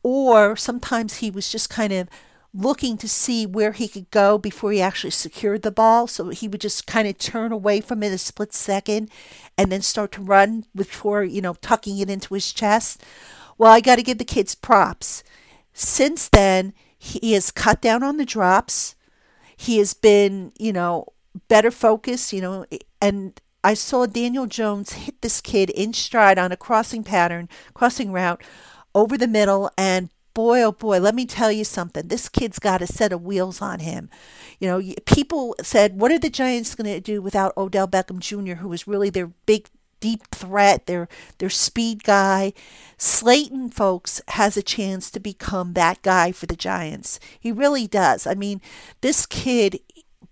or 0.08 0.56
sometimes 0.56 1.18
he 1.18 1.30
was 1.30 1.52
just 1.52 1.70
kind 1.70 1.92
of 1.92 2.08
looking 2.54 2.98
to 2.98 3.10
see 3.10 3.46
where 3.46 3.74
he 3.74 3.90
could 3.90 4.10
go 4.10 4.38
before 4.38 4.72
he 4.72 4.82
actually 4.82 5.12
secured 5.12 5.64
the 5.64 5.70
ball. 5.70 6.08
So 6.08 6.30
he 6.30 6.48
would 6.48 6.62
just 6.62 6.88
kind 6.88 7.10
of 7.10 7.18
turn 7.18 7.52
away 7.52 7.82
from 7.82 8.02
it 8.02 8.14
a 8.14 8.18
split 8.18 8.54
second 8.54 9.12
and 9.58 9.70
then 9.70 9.82
start 9.82 10.14
to 10.14 10.22
run 10.22 10.64
before, 10.74 11.26
you 11.26 11.42
know, 11.42 11.56
tucking 11.56 11.98
it 11.98 12.10
into 12.10 12.36
his 12.36 12.54
chest. 12.54 13.04
Well, 13.58 13.74
I 13.74 13.82
got 13.82 13.98
to 13.98 14.02
give 14.02 14.18
the 14.18 14.24
kids 14.24 14.56
props. 14.56 15.26
Since 15.74 16.30
then, 16.30 16.74
he 16.98 17.34
has 17.34 17.52
cut 17.52 17.82
down 17.82 18.02
on 18.02 18.16
the 18.16 18.26
drops. 18.26 18.96
He 19.58 19.78
has 19.80 19.94
been, 19.94 20.54
you 20.58 20.72
know, 20.72 21.08
better 21.50 21.70
focused, 21.70 22.32
you 22.32 22.40
know, 22.40 22.66
and 23.02 23.42
I 23.62 23.74
saw 23.74 24.06
Daniel 24.06 24.46
Jones 24.46 24.94
hit 24.94 25.22
this 25.22 25.42
kid 25.42 25.70
in 25.72 25.92
stride 25.92 26.40
on 26.40 26.54
a 26.54 26.58
crossing 26.58 27.04
pattern, 27.04 27.50
crossing 27.74 28.14
route 28.14 28.42
over 28.98 29.16
the 29.16 29.28
middle 29.28 29.70
and 29.78 30.10
boy 30.34 30.64
oh 30.64 30.72
boy 30.72 31.00
let 31.00 31.14
me 31.14 31.26
tell 31.26 31.52
you 31.52 31.64
something. 31.64 32.08
This 32.08 32.28
kid's 32.28 32.58
got 32.58 32.82
a 32.82 32.88
set 32.88 33.14
of 33.14 33.22
wheels 33.24 33.62
on 33.62 33.80
him. 33.80 34.10
You 34.60 34.68
know 34.68 34.94
people 35.06 35.56
said 35.62 36.00
what 36.00 36.12
are 36.12 36.20
the 36.20 36.32
giants 36.32 36.74
going 36.74 36.92
to 36.92 37.00
do 37.00 37.22
without 37.22 37.56
odell 37.56 37.88
beckham 37.88 38.20
jr 38.20 38.56
who 38.56 38.68
was 38.68 38.88
really 38.88 39.12
their 39.12 39.28
big 39.46 39.70
deep 40.00 40.28
threat 40.32 40.88
their 40.88 41.08
their 41.38 41.50
speed 41.52 42.04
guy? 42.04 42.54
Slayton 42.98 43.70
folks 43.70 44.20
has 44.30 44.58
a 44.58 44.64
chance 44.64 45.12
to 45.12 45.20
become 45.20 45.74
that 45.74 46.02
guy 46.02 46.32
for 46.32 46.48
the 46.48 46.56
giants. 46.56 47.20
He 47.40 47.52
really 47.52 47.86
does. 47.86 48.26
I 48.26 48.34
mean 48.34 48.62
this 49.02 49.28
kid 49.28 49.80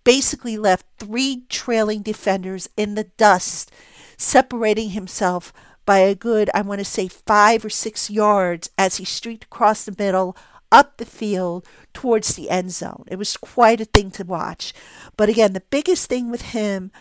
basically 0.03 0.57
left 0.57 0.87
three 0.97 1.43
trailing 1.49 2.01
defenders 2.01 2.67
in 2.75 2.95
the 2.95 3.05
dust 3.17 3.71
separating 4.17 4.89
himself 4.89 5.53
by 5.85 5.99
a 5.99 6.15
good, 6.15 6.49
I 6.53 6.61
want 6.61 6.79
to 6.79 6.85
say, 6.85 7.07
five 7.07 7.63
or 7.63 7.69
six 7.69 8.09
yards 8.09 8.69
as 8.77 8.97
he 8.97 9.05
streaked 9.05 9.45
across 9.45 9.85
the 9.85 9.95
middle 9.97 10.35
up 10.71 10.97
the 10.97 11.05
field 11.05 11.65
towards 11.93 12.35
the 12.35 12.49
end 12.49 12.71
zone. 12.71 13.05
It 13.07 13.17
was 13.17 13.37
quite 13.37 13.79
a 13.79 13.85
thing 13.85 14.11
to 14.11 14.23
watch. 14.23 14.73
But 15.15 15.29
again, 15.29 15.53
the 15.53 15.63
biggest 15.69 16.09
thing 16.09 16.31
with 16.31 16.41
him 16.41 16.91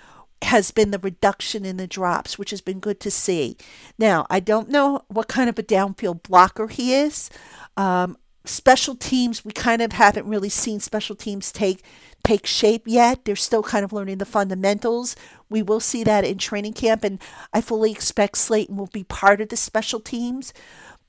has 0.43 0.71
been 0.71 0.91
the 0.91 0.99
reduction 0.99 1.65
in 1.65 1.79
the 1.79 1.87
drops, 1.87 2.39
which 2.39 2.51
has 2.51 2.61
been 2.61 2.79
good 2.79 3.01
to 3.01 3.11
see. 3.11 3.57
Now, 3.99 4.27
I 4.29 4.41
don't 4.41 4.69
know 4.69 5.03
what 5.09 5.29
kind 5.29 5.49
of 5.49 5.59
a 5.59 5.63
downfield 5.63 6.23
blocker 6.23 6.69
he 6.69 6.95
is. 6.95 7.31
Um, 7.77 8.19
special 8.45 8.95
teams, 8.95 9.45
we 9.45 9.53
kind 9.53 9.81
of 9.81 9.93
haven't 9.93 10.29
really 10.29 10.51
seen 10.51 10.81
special 10.81 11.17
teams 11.17 11.51
take 11.51 11.83
take 12.25 12.47
shape 12.47 12.85
yet. 12.87 13.25
They're 13.25 13.37
still 13.37 13.63
kind 13.63 13.85
of 13.85 13.93
learning 13.93 14.19
the 14.19 14.25
fundamentals. 14.25 15.15
We 15.49 15.63
will 15.63 15.81
see 15.81 16.03
that 16.05 16.25
in 16.25 16.39
training 16.39 16.73
camp, 16.73 17.05
and 17.05 17.21
I 17.53 17.61
fully 17.61 17.93
expect 17.93 18.39
Slayton 18.39 18.77
will 18.77 18.89
be 18.89 19.05
part 19.05 19.41
of 19.41 19.51
the 19.51 19.57
special 19.57 20.01
teams. 20.01 20.53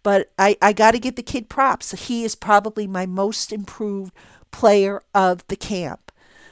But 0.03 0.31
I, 0.37 0.55
I 0.61 0.73
got 0.73 0.91
to 0.91 0.99
give 0.99 1.15
the 1.15 1.23
kid 1.23 1.49
props. 1.49 1.91
He 1.93 2.23
is 2.23 2.35
probably 2.35 2.85
my 2.85 3.07
most 3.07 3.51
improved 3.51 4.13
player 4.51 5.01
of 5.15 5.45
the 5.47 5.55
camp. 5.55 6.11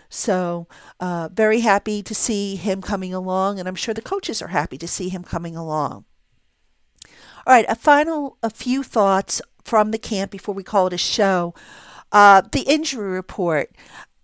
So, 0.10 0.67
uh, 0.99 1.30
very 1.32 1.62
happy 1.62 2.04
to 2.04 2.15
see 2.15 2.56
him 2.56 2.82
coming 2.82 3.13
along, 3.13 3.60
and 3.60 3.67
I'm 3.67 3.76
sure 3.76 3.93
the 3.93 4.02
coaches 4.02 4.41
are 4.41 4.49
happy 4.49 4.78
to 4.78 4.88
see 4.88 5.10
him 5.10 5.23
coming 5.23 5.56
along. 5.56 6.06
All 7.45 7.54
right, 7.54 7.65
a 7.67 7.76
final, 7.76 8.38
a 8.41 8.49
few 8.49 8.84
thoughts 8.84 9.41
from 9.63 9.91
the 9.91 9.97
camp 9.97 10.32
before 10.32 10.56
we 10.56 10.63
call 10.63 10.88
it 10.88 10.93
a 10.93 10.97
show. 10.97 11.54
Uh, 12.12 12.41
the 12.52 12.62
injury 12.62 13.10
report. 13.10 13.71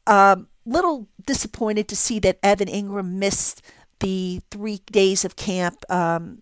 Um, 0.09 0.47
little 0.65 1.07
disappointed 1.25 1.87
to 1.87 1.95
see 1.95 2.19
that 2.19 2.39
Evan 2.41 2.67
Engram 2.67 3.13
missed 3.13 3.61
the 3.99 4.41
three 4.49 4.81
days 4.91 5.23
of 5.23 5.35
camp. 5.35 5.83
Um, 5.89 6.39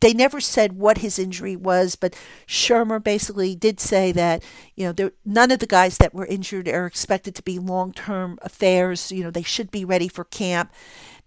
they 0.00 0.12
never 0.12 0.40
said 0.40 0.74
what 0.74 0.98
his 0.98 1.18
injury 1.18 1.56
was, 1.56 1.96
but 1.96 2.14
Shurmur 2.46 3.02
basically 3.02 3.54
did 3.54 3.80
say 3.80 4.12
that 4.12 4.44
you 4.74 4.84
know 4.84 4.92
there, 4.92 5.12
none 5.24 5.50
of 5.50 5.60
the 5.60 5.66
guys 5.66 5.98
that 5.98 6.12
were 6.12 6.26
injured 6.26 6.68
are 6.68 6.86
expected 6.86 7.34
to 7.36 7.42
be 7.42 7.58
long-term 7.58 8.38
affairs. 8.42 9.10
You 9.10 9.24
know 9.24 9.30
they 9.30 9.42
should 9.42 9.70
be 9.70 9.84
ready 9.84 10.08
for 10.08 10.24
camp. 10.24 10.72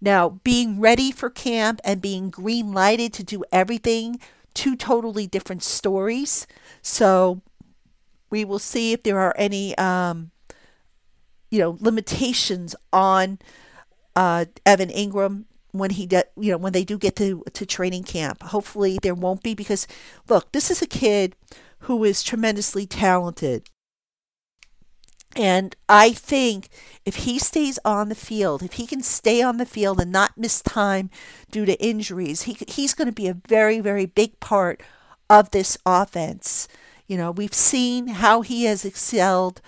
Now, 0.02 0.30
being 0.30 0.80
ready 0.80 1.12
for 1.12 1.30
camp 1.30 1.82
and 1.84 2.02
being 2.02 2.30
green 2.30 2.72
lighted 2.72 3.14
to 3.14 3.24
do 3.24 3.44
everything, 3.52 4.20
two 4.54 4.76
totally 4.76 5.28
different 5.28 5.64
stories. 5.64 6.48
So 6.82 7.42
we 8.30 8.46
will 8.46 8.60
see 8.60 8.94
if 8.94 9.04
there 9.04 9.20
are 9.20 9.36
any 9.38 9.78
um, 9.78 10.32
you 11.50 11.60
know 11.60 11.78
limitations 11.80 12.76
on 12.92 13.40
uh, 14.16 14.46
Evan 14.66 14.90
Engram 14.90 15.46
when 15.72 15.92
he 15.92 16.06
de- 16.06 16.24
you 16.38 16.52
know 16.52 16.58
when 16.58 16.74
they 16.74 16.84
do 16.84 16.98
get 16.98 17.16
to 17.18 17.44
to 17.54 17.66
training 17.66 18.04
camp. 18.04 18.44
Hopefully 18.44 19.00
there 19.02 19.16
won't 19.16 19.44
be 19.44 19.54
because 19.54 19.88
look, 20.28 20.52
this 20.52 20.72
is 20.72 20.82
a 20.82 20.88
kid 20.88 21.36
who 21.80 22.04
is 22.04 22.24
tremendously 22.24 22.86
talented. 22.86 23.70
And 25.36 25.76
I 25.88 26.12
think 26.12 26.70
if 27.06 27.18
he 27.18 27.38
stays 27.38 27.78
on 27.86 28.10
the 28.10 28.16
field, 28.16 28.64
if 28.64 28.74
he 28.74 28.88
can 28.88 29.04
stay 29.04 29.44
on 29.44 29.58
the 29.58 29.66
field 29.66 30.02
and 30.02 30.12
not 30.12 30.38
miss 30.38 30.60
time 30.62 31.12
due 31.52 31.66
to 31.66 31.82
injuries, 31.82 32.44
he 32.44 32.58
he's 32.68 32.94
going 32.94 33.08
to 33.08 33.14
be 33.14 33.28
a 33.28 33.38
very 33.48 33.80
very 33.80 34.06
big 34.06 34.40
part 34.40 34.82
of 35.30 35.52
this 35.52 35.78
offense. 35.86 36.68
You 37.08 37.18
know, 37.18 37.32
we've 37.32 37.54
seen 37.54 38.08
how 38.08 38.42
he 38.42 38.66
has 38.66 38.86
excelled 38.86 39.62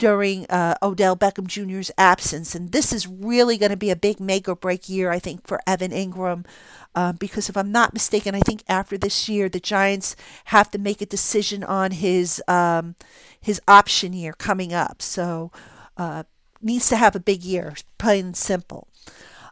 during 0.00 0.46
uh, 0.46 0.74
Odell 0.82 1.14
Beckham 1.14 1.46
Jr.'s 1.46 1.92
absence. 1.98 2.54
And 2.54 2.72
this 2.72 2.90
is 2.92 3.06
really 3.06 3.58
going 3.58 3.70
to 3.70 3.76
be 3.76 3.90
a 3.90 3.96
big 3.96 4.18
make 4.18 4.48
or 4.48 4.56
break 4.56 4.88
year, 4.88 5.10
I 5.10 5.18
think, 5.18 5.46
for 5.46 5.60
Evan 5.66 5.92
Engram. 5.92 6.46
Uh, 6.94 7.12
because 7.12 7.48
if 7.48 7.56
I'm 7.56 7.70
not 7.70 7.92
mistaken, 7.92 8.34
I 8.34 8.40
think 8.40 8.64
after 8.66 8.98
this 8.98 9.28
year, 9.28 9.48
the 9.48 9.60
Giants 9.60 10.16
have 10.46 10.70
to 10.72 10.78
make 10.78 11.00
a 11.00 11.06
decision 11.06 11.62
on 11.62 11.92
his 11.92 12.42
um, 12.48 12.96
his 13.40 13.60
option 13.68 14.12
year 14.12 14.32
coming 14.32 14.72
up. 14.72 15.00
So 15.02 15.52
uh, 15.96 16.24
needs 16.60 16.88
to 16.88 16.96
have 16.96 17.14
a 17.14 17.20
big 17.20 17.44
year, 17.44 17.74
plain 17.98 18.26
and 18.26 18.36
simple. 18.36 18.88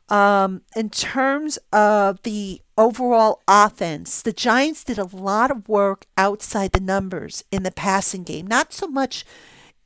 Um, 0.09 0.63
in 0.75 0.89
terms 0.89 1.59
of 1.73 2.23
the 2.23 2.63
overall 2.79 3.43
offense, 3.47 4.23
the 4.23 4.33
Giants 4.33 4.83
did 4.83 4.99
a 4.99 5.05
lot 5.05 5.51
of 5.51 5.69
work 5.69 6.07
outside 6.17 6.73
the 6.73 6.81
numbers 6.81 7.45
in 7.53 7.63
the 7.63 7.71
passing 7.71 8.23
game. 8.25 8.47
Not 8.47 8.73
so 8.73 8.87
much 8.89 9.27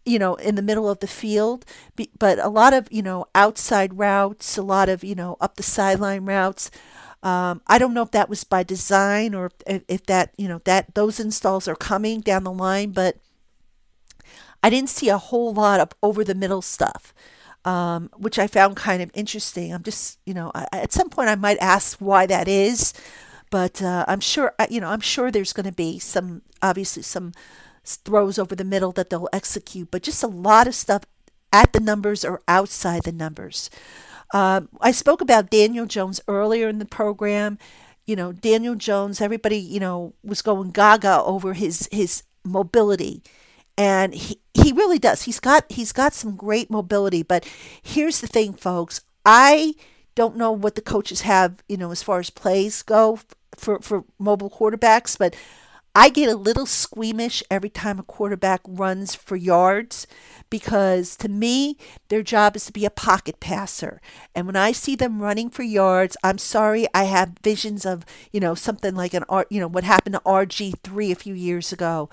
you 0.05 0.19
know, 0.19 0.35
in 0.35 0.55
the 0.55 0.63
middle 0.63 0.89
of 0.89 0.99
the 1.01 1.07
field, 1.07 1.65
but 2.19 2.39
a 2.39 2.49
lot 2.49 2.75
of, 2.75 2.89
you 2.91 3.03
know, 3.03 3.27
outside 3.35 3.99
routes, 3.99 4.57
a 4.57 4.63
lot 4.63 4.89
of, 4.89 5.05
you 5.05 5.15
know, 5.15 5.37
up 5.41 5.57
the 5.57 5.63
sideline 5.63 6.25
routes. 6.25 6.71
Um, 7.23 7.63
I 7.69 7.79
don't 7.79 7.95
know 7.95 8.03
if 8.03 8.11
that 8.11 8.29
was 8.29 8.43
by 8.43 8.65
design 8.65 9.33
or 9.35 9.51
if, 9.67 9.83
if 9.87 10.07
that, 10.07 10.33
you 10.37 10.49
know, 10.49 10.61
that 10.65 10.95
those 10.95 11.21
installs 11.21 11.69
are 11.69 11.77
coming 11.77 12.21
down 12.21 12.43
the 12.43 12.53
line, 12.53 12.91
but 12.91 13.19
I 14.63 14.71
didn't 14.71 14.91
see 14.91 15.09
a 15.09 15.19
whole 15.19 15.55
lot 15.55 15.79
of 15.79 15.91
over 16.03 16.25
the 16.25 16.35
middle 16.35 16.63
stuff, 16.63 17.15
um, 17.65 18.11
which 18.17 18.39
I 18.41 18.49
found 18.49 18.77
kind 18.77 19.03
of 19.03 19.11
interesting. 19.15 19.73
I'm 19.73 19.85
just, 19.85 20.19
you 20.27 20.35
know, 20.35 20.51
I, 20.53 20.67
at 20.73 20.93
some 20.93 21.11
point 21.11 21.29
I 21.29 21.37
might 21.37 21.59
ask 21.59 21.99
why 21.99 22.27
that 22.27 22.49
is, 22.49 22.93
but 23.51 23.81
uh, 23.81 24.05
I'm 24.09 24.21
sure, 24.21 24.55
you 24.69 24.81
know, 24.81 24.89
I'm 24.89 25.01
sure 25.01 25.31
there's 25.31 25.53
going 25.53 25.67
to 25.67 25.73
be 25.73 26.01
some, 26.01 26.43
obviously 26.61 27.03
some 27.05 27.33
throws 27.85 28.39
over 28.39 28.55
the 28.55 28.65
middle 28.65 28.93
that 28.93 29.11
they'll 29.11 29.29
execute, 29.33 29.91
but 29.91 30.03
just 30.03 30.23
a 30.23 30.29
lot 30.29 30.67
of 30.67 30.75
stuff 30.75 31.03
at 31.53 31.73
the 31.73 31.81
numbers 31.81 32.25
or 32.25 32.41
outside 32.49 33.03
the 33.03 33.13
numbers. 33.13 33.71
Uh, 34.33 34.63
I 34.81 34.93
spoke 34.93 35.21
about 35.21 35.51
Daniel 35.51 35.87
Jones 35.87 36.21
earlier 36.27 36.69
in 36.69 36.79
the 36.79 36.87
program. 36.87 37.59
You 38.07 38.17
know, 38.17 38.33
Daniel 38.33 38.75
Jones, 38.75 39.21
everybody, 39.21 39.59
you 39.59 39.79
know, 39.79 40.15
was 40.25 40.43
going 40.43 40.71
gaga 40.71 41.23
over 41.23 41.53
his 41.53 41.89
his 41.93 42.23
mobility. 42.45 43.23
And 43.79 44.15
he, 44.15 44.39
he 44.55 44.73
really 44.73 44.99
does. 44.99 45.23
He's 45.23 45.41
got 45.41 45.71
he's 45.71 45.93
got 45.93 46.13
some 46.13 46.37
great 46.37 46.71
mobility, 46.71 47.23
but 47.23 47.47
here's 47.83 48.21
the 48.21 48.27
thing, 48.27 48.55
folks. 48.55 49.03
I 49.25 49.75
don't 50.15 50.37
know 50.37 50.51
what 50.53 50.75
the 50.75 50.83
coaches 50.83 51.23
have, 51.23 51.63
you 51.69 51.77
know, 51.77 51.91
as 51.91 52.03
far 52.03 52.19
as 52.19 52.31
plays 52.31 52.83
go 52.83 53.21
for, 53.57 53.81
for 53.81 54.05
mobile 54.19 54.51
quarterbacks, 54.51 55.17
but 55.17 55.35
I 55.95 56.09
get 56.09 56.31
a 56.31 56.37
little 56.37 56.65
squeamish 56.65 57.43
every 57.51 57.69
time 57.69 57.99
a 57.99 58.03
quarterback 58.03 58.63
runs 58.67 59.15
for 59.15 59.37
yards 59.37 60.07
because 60.49 61.17
to 61.17 61.29
me, 61.29 61.77
their 62.09 62.23
job 62.23 62.57
is 62.57 62.65
to 62.67 62.73
be 62.73 62.87
a 62.87 62.91
pocket 62.91 63.41
passer. 63.41 64.01
And 64.35 64.47
when 64.47 64.57
I 64.57 64.73
see 64.73 64.97
them 64.97 65.21
running 65.21 65.51
for 65.51 65.63
yards, 65.63 66.17
I'm 66.25 66.39
sorry, 66.39 66.87
I 66.95 67.05
have 67.05 67.37
visions 67.43 67.85
of, 67.85 68.07
you 68.33 68.41
know, 68.41 68.55
something 68.55 68.95
like 68.95 69.13
an, 69.13 69.25
you 69.51 69.61
know, 69.61 69.69
what 69.69 69.85
happened 69.85 70.15
to 70.15 70.21
RG3 70.21 71.13
a 71.13 71.15
few 71.15 71.35
years 71.35 71.73
ago. 71.73 72.09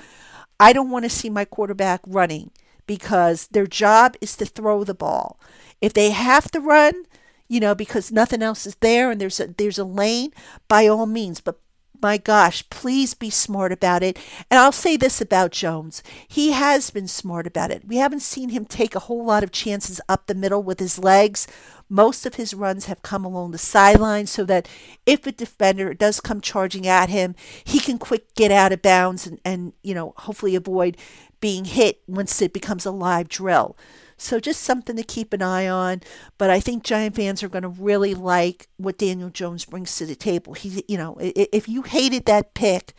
I 0.59 0.73
don't 0.73 0.91
want 0.91 1.05
to 1.05 1.09
see 1.09 1.29
my 1.29 1.45
quarterback 1.45 2.01
running 2.05 2.51
because 2.85 3.47
their 3.47 3.67
job 3.67 4.17
is 4.19 4.35
to 4.37 4.45
throw 4.45 4.83
the 4.83 4.93
ball. 4.93 5.39
If 5.79 5.93
they 5.93 6.09
have 6.09 6.51
to 6.51 6.59
run, 6.59 7.05
you 7.47 7.61
know, 7.61 7.75
because 7.75 8.11
nothing 8.11 8.41
else 8.43 8.67
is 8.67 8.75
there 8.81 9.09
and 9.09 9.21
there's 9.21 9.39
a 9.39 9.47
there's 9.47 9.79
a 9.79 9.85
lane, 9.85 10.33
by 10.67 10.85
all 10.87 11.05
means, 11.05 11.39
but 11.39 11.59
my 12.01 12.17
gosh, 12.17 12.67
please 12.69 13.13
be 13.13 13.29
smart 13.29 13.71
about 13.71 14.03
it. 14.03 14.17
And 14.49 14.59
I'll 14.59 14.71
say 14.71 14.97
this 14.97 15.21
about 15.21 15.51
Jones. 15.51 16.01
He 16.27 16.51
has 16.51 16.89
been 16.91 17.07
smart 17.07 17.45
about 17.47 17.71
it. 17.71 17.87
We 17.87 17.97
haven't 17.97 18.21
seen 18.21 18.49
him 18.49 18.65
take 18.65 18.95
a 18.95 18.99
whole 18.99 19.25
lot 19.25 19.43
of 19.43 19.51
chances 19.51 19.99
up 20.07 20.27
the 20.27 20.35
middle 20.35 20.63
with 20.63 20.79
his 20.79 20.99
legs. 20.99 21.47
Most 21.89 22.25
of 22.25 22.35
his 22.35 22.53
runs 22.53 22.85
have 22.85 23.01
come 23.01 23.25
along 23.25 23.51
the 23.51 23.57
sideline 23.57 24.27
so 24.27 24.45
that 24.45 24.67
if 25.05 25.25
a 25.25 25.31
defender 25.31 25.93
does 25.93 26.21
come 26.21 26.39
charging 26.39 26.87
at 26.87 27.09
him, 27.09 27.35
he 27.63 27.79
can 27.79 27.97
quick 27.97 28.33
get 28.35 28.51
out 28.51 28.71
of 28.71 28.81
bounds 28.81 29.25
and, 29.25 29.39
and 29.43 29.73
you 29.81 29.93
know, 29.93 30.13
hopefully 30.17 30.55
avoid 30.55 30.97
being 31.41 31.65
hit 31.65 32.01
once 32.07 32.41
it 32.41 32.53
becomes 32.53 32.85
a 32.85 32.91
live 32.91 33.27
drill. 33.27 33.75
So 34.21 34.39
just 34.39 34.61
something 34.61 34.95
to 34.95 35.03
keep 35.03 35.33
an 35.33 35.41
eye 35.41 35.67
on. 35.67 36.01
But 36.37 36.49
I 36.49 36.59
think 36.59 36.83
Giant 36.83 37.15
fans 37.15 37.41
are 37.41 37.49
going 37.49 37.63
to 37.63 37.69
really 37.69 38.13
like 38.13 38.67
what 38.77 38.97
Daniel 38.97 39.29
Jones 39.29 39.65
brings 39.65 39.95
to 39.97 40.05
the 40.05 40.15
table. 40.15 40.53
He, 40.53 40.83
you 40.87 40.97
know, 40.97 41.17
if 41.19 41.69
you 41.69 41.83
hated 41.83 42.25
that 42.25 42.53
pick, 42.53 42.93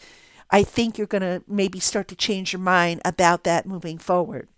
I 0.51 0.65
think 0.65 0.99
you're 0.99 1.07
going 1.07 1.23
to 1.23 1.45
maybe 1.47 1.79
start 1.79 2.09
to 2.09 2.17
change 2.17 2.53
your 2.53 2.61
mind 2.61 3.01
about 3.05 3.45
that 3.45 3.67
moving 3.67 3.99
forward. 3.99 4.49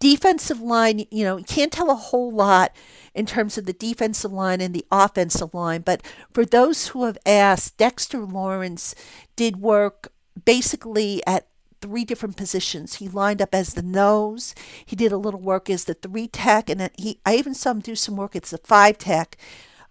Defensive 0.00 0.60
line, 0.60 1.04
you 1.12 1.22
know, 1.22 1.36
you 1.36 1.44
can't 1.44 1.70
tell 1.70 1.88
a 1.88 1.94
whole 1.94 2.32
lot 2.32 2.74
in 3.14 3.24
terms 3.24 3.56
of 3.56 3.66
the 3.66 3.72
defensive 3.72 4.32
line 4.32 4.60
and 4.60 4.74
the 4.74 4.84
offensive 4.90 5.54
line, 5.54 5.82
but 5.82 6.02
for 6.32 6.44
those 6.44 6.88
who 6.88 7.04
have 7.04 7.18
asked, 7.24 7.76
Dexter 7.76 8.18
Lawrence 8.18 8.96
did 9.36 9.58
work 9.58 10.12
basically 10.44 11.22
at 11.24 11.46
three 11.82 12.04
different 12.04 12.36
positions. 12.36 12.94
He 12.94 13.08
lined 13.08 13.42
up 13.42 13.54
as 13.54 13.74
the 13.74 13.82
nose. 13.82 14.54
He 14.86 14.96
did 14.96 15.12
a 15.12 15.18
little 15.18 15.40
work 15.40 15.68
as 15.68 15.84
the 15.84 15.94
three 15.94 16.28
tech, 16.28 16.70
and 16.70 16.90
he 16.96 17.18
I 17.26 17.36
even 17.36 17.54
saw 17.54 17.72
him 17.72 17.80
do 17.80 17.94
some 17.94 18.16
work 18.16 18.34
as 18.36 18.50
the 18.50 18.58
five 18.58 18.96
tech. 18.96 19.36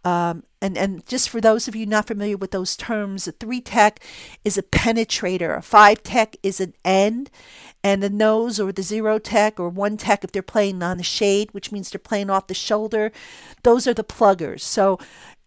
Um, 0.04 0.44
and 0.62 0.78
and 0.78 1.06
just 1.06 1.30
for 1.30 1.40
those 1.40 1.68
of 1.68 1.76
you 1.76 1.86
not 1.86 2.08
familiar 2.08 2.38
with 2.38 2.52
those 2.52 2.76
terms, 2.76 3.28
a 3.28 3.34
three 3.34 3.62
tech 3.62 4.00
is 4.44 4.58
a 4.58 4.64
penetrator. 4.64 5.56
A 5.56 5.62
five 5.62 6.02
tech 6.02 6.36
is 6.42 6.60
an 6.60 6.74
end, 6.84 7.30
and 7.84 8.02
the 8.02 8.10
nose 8.10 8.60
or 8.60 8.72
the 8.72 8.82
zero 8.82 9.20
tech 9.20 9.60
or 9.60 9.70
one 9.70 9.98
tech 9.98 10.24
if 10.24 10.32
they're 10.32 10.42
playing 10.42 10.82
on 10.82 10.98
the 10.98 11.04
shade, 11.04 11.54
which 11.54 11.72
means 11.72 11.92
they're 11.92 12.00
playing 12.00 12.32
off 12.32 12.48
the 12.48 12.56
shoulder. 12.56 13.12
Those 13.64 13.86
are 13.86 13.94
the 13.94 14.04
pluggers. 14.04 14.64
So 14.64 14.98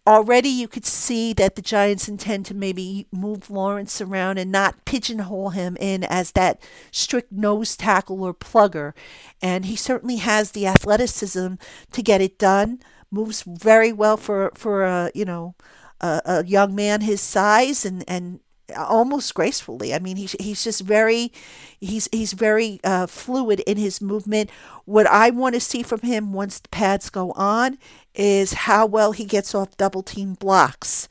already 0.07 0.49
you 0.49 0.67
could 0.67 0.85
see 0.85 1.33
that 1.33 1.55
the 1.55 1.61
Giants 1.61 2.07
intend 2.07 2.45
to 2.47 2.53
maybe 2.53 3.07
move 3.11 3.49
Lawrence 3.49 3.99
around 4.01 4.37
and 4.37 4.51
not 4.51 4.85
pigeonhole 4.85 5.51
him 5.51 5.77
in 5.79 6.03
as 6.03 6.31
that 6.31 6.61
strict 6.91 7.31
nose 7.31 7.75
tackle 7.75 8.23
or 8.23 8.33
plugger. 8.33 8.93
And 9.41 9.65
he 9.65 9.75
certainly 9.75 10.17
has 10.17 10.51
the 10.51 10.67
athleticism 10.67 11.55
to 11.91 12.01
get 12.03 12.21
it 12.21 12.37
done. 12.37 12.79
Moves 13.11 13.43
very 13.43 13.93
well 13.93 14.17
for 14.17 14.51
for 14.55 14.83
a 14.83 15.11
you 15.13 15.25
know 15.25 15.55
a, 16.01 16.21
a 16.25 16.45
young 16.45 16.75
man 16.75 17.01
his 17.01 17.21
size 17.21 17.85
and 17.85 18.03
and 18.07 18.39
almost 18.75 19.33
gracefully. 19.33 19.93
I 19.93 19.99
mean, 19.99 20.17
he's 20.17 20.35
he's 20.39 20.63
just 20.63 20.81
very 20.81 21.31
he's 21.79 22.07
he's 22.11 22.33
very 22.33 22.79
uh, 22.83 23.07
fluid 23.07 23.61
in 23.61 23.77
his 23.77 24.01
movement. 24.01 24.49
What 24.85 25.07
I 25.07 25.29
want 25.29 25.55
to 25.55 25.61
see 25.61 25.83
from 25.83 26.01
him 26.01 26.33
once 26.33 26.59
the 26.59 26.69
pads 26.69 27.09
go 27.09 27.31
on 27.33 27.77
is 28.13 28.53
how 28.53 28.85
well 28.85 29.11
he 29.11 29.25
gets 29.25 29.53
off 29.53 29.77
double 29.77 30.03
team 30.03 30.33
blocks. 30.33 31.07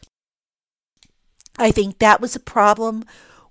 I 1.59 1.71
think 1.71 1.99
that 1.99 2.21
was 2.21 2.35
a 2.35 2.41
problem 2.41 3.05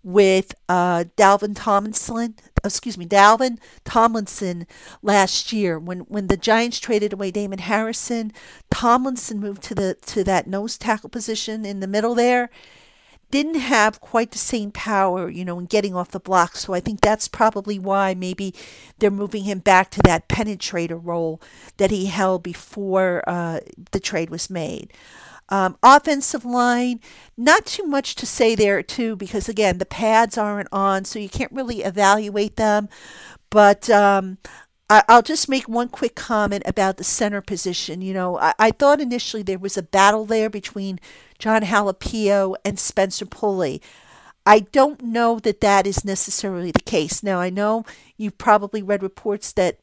with 0.04 0.54
uh, 0.68 1.06
Dalvin 1.16 1.54
Tomlinson. 1.56 2.36
Excuse 2.64 2.98
me, 2.98 3.06
Dalvin 3.06 3.58
Tomlinson 3.86 4.68
last 5.02 5.52
year 5.54 5.80
when, 5.80 6.00
when 6.02 6.28
the 6.28 6.38
Giants 6.38 6.80
traded 6.80 7.14
away 7.14 7.32
Damon 7.32 7.60
Harrison. 7.60 8.32
Tomlinson 8.70 9.40
moved 9.40 9.64
to 9.64 9.76
the 9.76 9.96
to 10.06 10.24
that 10.26 10.48
nose 10.48 10.78
tackle 10.78 11.10
position 11.10 11.66
in 11.66 11.80
the 11.80 11.88
middle 11.88 12.16
there, 12.16 12.50
didn't 13.34 13.56
have 13.56 14.00
quite 14.00 14.30
the 14.30 14.38
same 14.38 14.70
power, 14.70 15.28
you 15.28 15.44
know, 15.44 15.58
in 15.58 15.66
getting 15.66 15.96
off 15.96 16.12
the 16.12 16.20
block. 16.20 16.56
So 16.56 16.76
I 16.76 16.80
think 16.80 17.02
that's 17.02 17.28
probably 17.28 17.80
why 17.80 18.14
maybe 18.14 18.54
they're 19.00 19.10
moving 19.10 19.46
him 19.46 19.58
back 19.58 19.90
to 19.92 20.02
that 20.04 20.30
penetrator 20.30 21.00
role 21.04 21.42
that 21.78 21.90
he 21.90 22.06
held 22.06 22.44
before 22.44 23.24
uh, 23.26 23.62
the 23.92 24.00
trade 24.00 24.30
was 24.30 24.52
made. 24.52 24.94
Um, 25.50 25.80
offensive 25.82 26.46
line, 26.46 27.00
not 27.36 27.66
too 27.66 27.88
much 27.88 28.14
to 28.16 28.28
say 28.28 28.54
there, 28.54 28.84
too, 28.84 29.16
because 29.16 29.50
again, 29.50 29.80
the 29.80 29.86
pads 29.88 30.38
aren't 30.38 30.70
on, 30.72 31.04
so 31.04 31.18
you 31.18 31.28
can't 31.28 31.52
really 31.52 31.82
evaluate 31.82 32.56
them. 32.56 32.88
But 33.50 33.90
um, 33.90 34.38
I, 34.92 35.04
will 35.10 35.24
just 35.24 35.50
make 35.50 35.68
one 35.68 35.90
quick 35.90 36.14
comment 36.14 36.62
about 36.68 36.98
the 36.98 37.04
center 37.04 37.42
position. 37.42 38.04
You 38.04 38.14
know, 38.14 38.38
I, 38.38 38.54
I 38.60 38.70
thought 38.70 39.02
initially 39.02 39.42
there 39.42 39.58
was 39.58 39.76
a 39.76 39.82
battle 39.82 40.26
there 40.26 40.52
between 40.52 41.00
Jon 41.44 41.64
Halapio 41.64 42.56
and 42.64 42.80
Spencer 42.80 43.26
Pulley. 43.26 43.82
I 44.46 44.62
don't 44.62 45.02
know 45.02 45.40
that 45.40 45.60
that 45.60 45.86
is 45.86 46.06
necessarily 46.06 46.72
the 46.72 46.80
case. 46.80 47.22
Now, 47.22 47.42
I 47.42 47.50
know 47.50 47.84
you've 48.16 48.38
probably 48.38 48.82
read 48.82 49.04
reports 49.04 49.52
that 49.52 49.80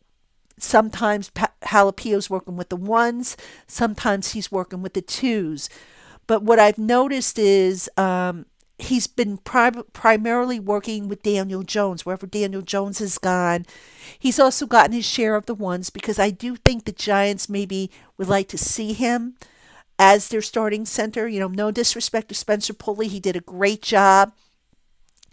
sometimes 0.56 1.30
Halapio's 1.64 2.30
working 2.30 2.56
with 2.56 2.70
the 2.70 2.76
ones, 2.76 3.36
sometimes 3.66 4.32
he's 4.32 4.50
working 4.50 4.80
with 4.80 4.94
the 4.94 5.02
twos. 5.02 5.68
But 6.26 6.42
what 6.42 6.58
I've 6.58 6.78
noticed 6.78 7.38
is 7.38 7.90
um, 7.98 8.46
he's 8.78 9.06
been 9.06 9.36
pri- 9.36 9.82
primarily 9.92 10.58
working 10.58 11.08
with 11.08 11.22
Daniel 11.22 11.62
Jones, 11.62 12.06
wherever 12.06 12.26
Daniel 12.26 12.62
Jones 12.62 13.00
has 13.00 13.18
gone. 13.18 13.66
He's 14.18 14.40
also 14.40 14.64
gotten 14.64 14.92
his 14.92 15.04
share 15.04 15.36
of 15.36 15.44
the 15.44 15.54
ones 15.54 15.90
because 15.90 16.18
I 16.18 16.30
do 16.30 16.56
think 16.56 16.86
the 16.86 16.92
Giants 16.92 17.50
maybe 17.50 17.90
would 18.16 18.28
like 18.28 18.48
to 18.48 18.56
see 18.56 18.94
him 18.94 19.36
as 20.00 20.28
their 20.28 20.40
starting 20.40 20.86
center. 20.86 21.28
You 21.28 21.38
know, 21.38 21.48
no 21.48 21.70
disrespect 21.70 22.30
to 22.30 22.34
Spencer 22.34 22.72
Pulley. 22.72 23.06
He 23.06 23.20
did 23.20 23.36
a 23.36 23.40
great 23.40 23.82
job. 23.82 24.32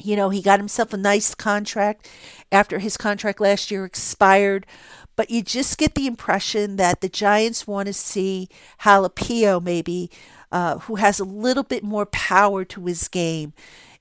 You 0.03 0.17
know, 0.17 0.29
he 0.29 0.41
got 0.41 0.59
himself 0.59 0.93
a 0.93 0.97
nice 0.97 1.33
contract 1.33 2.07
after 2.51 2.77
his 2.77 2.97
contract 2.97 3.39
last 3.39 3.71
year 3.71 3.85
expired. 3.85 4.67
But 5.15 5.31
you 5.31 5.41
just 5.41 5.79
get 5.79 5.95
the 5.95 6.05
impression 6.05 6.75
that 6.75 7.01
the 7.01 7.09
Giants 7.09 7.65
want 7.65 7.87
to 7.87 7.93
see 7.93 8.49
Halapio 8.81 9.63
maybe, 9.63 10.11
uh, 10.51 10.79
who 10.79 10.95
has 10.95 11.19
a 11.19 11.23
little 11.23 11.63
bit 11.63 11.83
more 11.83 12.05
power 12.05 12.63
to 12.65 12.85
his 12.85 13.07
game 13.07 13.53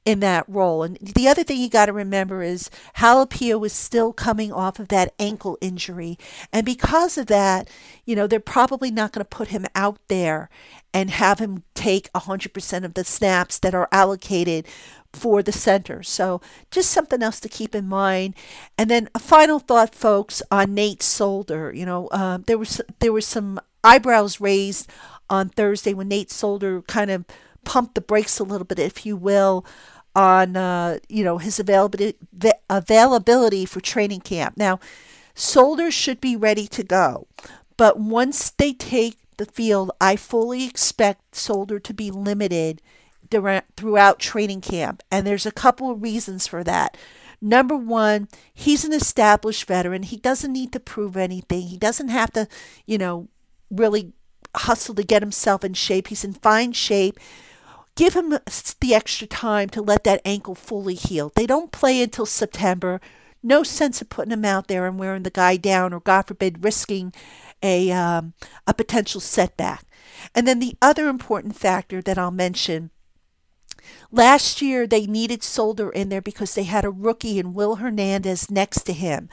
in 0.07 0.21
that 0.21 0.49
role. 0.49 0.85
And 0.85 0.97
the 0.99 1.29
other 1.29 1.43
thing 1.43 1.61
you 1.61 1.69
got 1.69 1.87
to 1.87 1.93
remember 1.93 2.41
is 2.41 2.71
Halapio 2.99 3.59
was 3.59 3.73
still 3.73 4.13
coming 4.13 4.53
off 4.53 4.79
of 4.79 4.89
that 4.89 5.13
ankle 5.19 5.59
injury. 5.61 6.17
And 6.53 6.65
because 6.65 7.19
of 7.19 7.27
that, 7.27 7.69
you 8.05 8.15
know, 8.15 8.29
they're 8.29 8.39
probably 8.39 8.93
not 8.93 9.13
going 9.13 9.25
to 9.25 9.29
put 9.29 9.49
him 9.49 9.67
out 9.75 9.99
there 10.07 10.49
and 10.95 11.11
have 11.11 11.41
him 11.41 11.65
take 11.75 12.11
100% 12.13 12.85
of 12.85 12.95
the 12.95 13.03
snaps 13.05 13.59
that 13.59 13.75
are 13.75 13.89
allocated 13.91 14.67
for 15.13 15.43
the 15.43 15.53
center. 15.53 16.05
So 16.05 16.41
just 16.71 16.93
something 16.93 17.21
else 17.21 17.41
to 17.41 17.49
keep 17.49 17.75
in 17.75 17.89
mind. 17.89 18.35
And 18.79 18.89
then 18.89 19.09
a 19.13 19.19
final 19.19 19.59
thought, 19.59 19.93
folks, 19.93 20.41
on 20.53 20.73
Nate 20.73 21.03
Solder. 21.03 21.73
You 21.75 21.85
know, 21.85 22.07
uh, 22.09 22.39
there 22.47 22.59
was 22.59 22.81
there 23.01 23.13
was 23.13 23.27
some 23.27 23.59
eyebrows 23.83 24.41
raised 24.41 24.89
on 25.29 25.49
Thursday 25.49 25.95
when 25.95 26.09
Nate 26.09 26.31
Solder 26.31 26.83
kind 26.83 27.11
of 27.11 27.25
pumped 27.67 27.97
the 27.97 28.01
brakes 28.01 28.39
a 28.39 28.45
little 28.45 28.65
bit, 28.65 28.79
if 28.79 29.05
you 29.05 29.17
will, 29.17 29.67
on 30.17 30.57
uh, 30.57 30.99
you 31.09 31.23
know 31.23 31.39
his 31.39 31.61
availability 31.61 32.17
availability 32.69 33.67
for 33.67 33.81
training 33.81 34.23
camp. 34.23 34.57
Now, 34.57 34.81
Solder 35.35 35.91
should 35.91 36.21
be 36.21 36.35
ready 36.35 36.67
to 36.69 36.83
go, 36.83 37.29
but 37.77 38.01
once 38.01 38.51
they 38.51 38.73
take 38.73 39.19
the 39.37 39.45
field, 39.45 39.93
I 40.01 40.17
fully 40.17 40.65
expect 40.65 41.37
Solder 41.37 41.79
to 41.79 41.95
be 41.95 42.11
limited 42.11 42.81
throughout 43.31 44.19
training 44.19 44.63
camp, 44.63 45.03
and 45.13 45.27
there's 45.27 45.47
a 45.47 45.53
couple 45.53 45.91
of 45.91 46.03
reasons 46.03 46.47
for 46.47 46.65
that. 46.65 46.97
Number 47.43 47.77
one, 47.77 48.29
he's 48.55 48.87
an 48.87 48.95
established 48.95 49.67
veteran. 49.67 50.05
He 50.05 50.17
doesn't 50.17 50.53
need 50.53 50.73
to 50.73 50.81
prove 50.81 51.19
anything. 51.19 51.63
He 51.63 51.77
doesn't 51.77 52.09
have 52.09 52.33
to, 52.33 52.49
you 52.87 52.97
know, 52.97 53.29
really 53.71 54.15
hustle 54.55 54.95
to 54.95 55.03
get 55.03 55.21
himself 55.21 55.63
in 55.63 55.75
shape. 55.75 56.09
He's 56.09 56.25
in 56.25 56.33
fine 56.33 56.73
shape 56.73 57.21
give 57.97 58.15
him 58.15 58.31
the 58.31 58.95
extra 58.95 59.27
time 59.27 59.69
to 59.71 59.83
let 59.83 60.05
that 60.05 60.23
ankle 60.25 60.55
fully 60.55 60.95
heal. 60.95 61.33
They 61.35 61.47
don't 61.47 61.73
play 61.73 62.01
until 62.03 62.27
September. 62.27 63.01
No 63.43 63.63
sense 63.63 64.01
of 64.01 64.09
putting 64.09 64.33
him 64.33 64.45
out 64.45 64.69
there 64.69 64.87
and 64.87 64.99
wearing 64.99 65.23
the 65.23 65.31
guy 65.31 65.57
down, 65.57 65.93
or 65.93 66.01
God 66.01 66.23
forbid, 66.23 66.65
risking 66.65 67.13
a 67.63 67.91
um, 67.91 68.35
a 68.67 68.75
potential 68.75 69.21
setback. 69.21 69.85
And 70.35 70.47
then 70.47 70.59
the 70.59 70.77
other 70.81 71.09
important 71.09 71.57
factor 71.57 72.03
that 72.03 72.19
I'll 72.19 72.31
mention 72.31 72.91
Last 74.13 74.63
year, 74.63 74.87
they 74.87 75.07
needed 75.07 75.43
Solder 75.43 75.91
in 75.91 76.09
there 76.09 76.21
because 76.23 76.55
they 76.55 76.65
had 76.65 76.85
a 76.85 76.91
rookie 76.91 77.39
in 77.39 77.55
Will 77.55 77.77
Hernandez 77.77 78.51
next 78.51 78.85
to 78.85 78.93
him. 78.93 79.29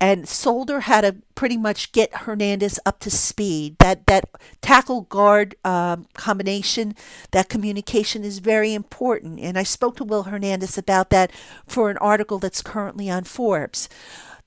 And 0.00 0.28
Solder 0.28 0.80
had 0.80 1.02
to 1.02 1.16
pretty 1.34 1.56
much 1.56 1.92
get 1.92 2.14
Hernandez 2.14 2.80
up 2.84 2.98
to 3.00 3.10
speed. 3.10 3.76
That, 3.78 4.06
that 4.06 4.24
tackle 4.60 5.02
guard 5.02 5.54
um, 5.64 6.06
combination, 6.14 6.94
that 7.30 7.48
communication 7.48 8.24
is 8.24 8.38
very 8.38 8.74
important. 8.74 9.40
And 9.40 9.58
I 9.58 9.62
spoke 9.62 9.96
to 9.96 10.04
Will 10.04 10.24
Hernandez 10.24 10.76
about 10.76 11.10
that 11.10 11.30
for 11.66 11.90
an 11.90 11.98
article 11.98 12.38
that's 12.38 12.62
currently 12.62 13.10
on 13.10 13.24
Forbes. 13.24 13.88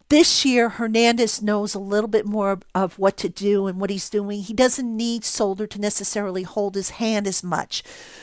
This 0.10 0.46
year, 0.46 0.70
Hernandez 0.70 1.42
knows 1.42 1.74
a 1.74 1.80
little 1.80 2.08
bit 2.08 2.28
more 2.28 2.60
of 2.76 3.00
what 3.00 3.18
to 3.18 3.30
do 3.30 3.66
and 3.66 3.80
what 3.80 3.90
he's 3.90 4.10
doing. 4.10 4.42
He 4.42 4.54
doesn't 4.54 4.96
need 4.96 5.26
Solder 5.26 5.66
to 5.66 5.82
necessarily 5.82 6.44
hold 6.44 6.76
his 6.76 6.92
hand 6.92 7.26
as 7.26 7.44
much. 7.44 7.82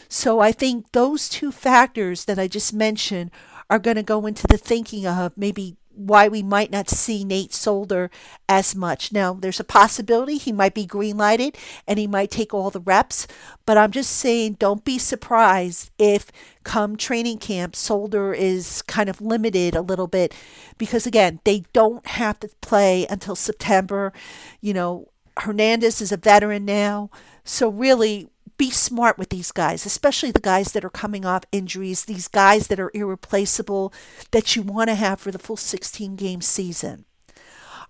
So 0.09 0.39
I 0.39 0.53
think 0.53 0.93
those 0.93 1.29
two 1.29 1.51
factors 1.51 2.25
that 2.27 2.39
I 2.39 2.47
just 2.47 2.73
mentioned 2.73 3.33
are 3.69 3.81
going 3.81 3.97
to 3.97 4.03
go 4.05 4.27
into 4.27 4.47
the 4.47 4.59
thinking 4.59 5.07
of 5.07 5.37
maybe 5.37 5.77
why 6.07 6.29
we 6.29 6.43
might 6.43 6.71
not 6.71 6.89
see 6.89 7.25
Nate 7.25 7.53
Solder 7.53 8.11
as 8.49 8.75
much. 8.75 9.13
Now, 9.13 9.35
there's 9.35 9.61
a 9.61 9.65
possibility 9.65 10.37
he 10.37 10.53
might 10.53 10.75
be 10.75 10.87
green 10.87 11.17
lighted 11.17 11.57
and 11.87 11.99
he 11.99 12.07
might 12.07 12.31
take 12.31 12.53
all 12.53 12.71
the 12.71 12.81
reps, 12.81 13.27
but 13.67 13.77
I'm 13.77 13.91
just 13.91 14.13
saying 14.13 14.55
don't 14.55 14.85
be 14.85 14.99
surprised 14.99 15.91
if 15.99 16.31
come 16.65 16.97
training 16.97 17.39
camp 17.39 17.75
Solder 17.77 18.33
is 18.33 18.83
kind 18.83 19.09
of 19.09 19.21
limited 19.21 19.75
a 19.75 19.81
little 19.81 20.07
bit 20.07 20.35
because 20.79 21.07
again, 21.07 21.41
they 21.45 21.65
don't 21.73 22.07
have 22.07 22.41
to 22.41 22.49
play 22.61 23.07
until 23.09 23.37
September. 23.37 24.13
You 24.61 24.75
know, 24.75 25.09
Hernandez 25.39 26.01
is 26.01 26.13
a 26.13 26.17
veteran 26.17 26.65
now. 26.65 27.11
So 27.45 27.69
really 27.69 28.29
be 28.57 28.71
smart 28.71 29.19
with 29.19 29.31
these 29.31 29.53
guys, 29.53 29.87
especially 29.87 30.31
the 30.31 30.41
guys 30.41 30.73
that 30.73 30.85
are 30.85 30.91
coming 30.91 31.25
off 31.25 31.45
injuries, 31.53 32.05
these 32.05 32.29
guys 32.29 32.69
that 32.69 32.81
are 32.81 32.91
irreplaceable 32.95 33.93
that 34.31 34.55
you 34.55 34.63
want 34.63 34.89
to 34.89 34.95
have 34.95 35.21
for 35.21 35.31
the 35.31 35.39
full 35.39 35.57
16 35.57 36.17
game 36.17 36.41
season. 36.41 37.05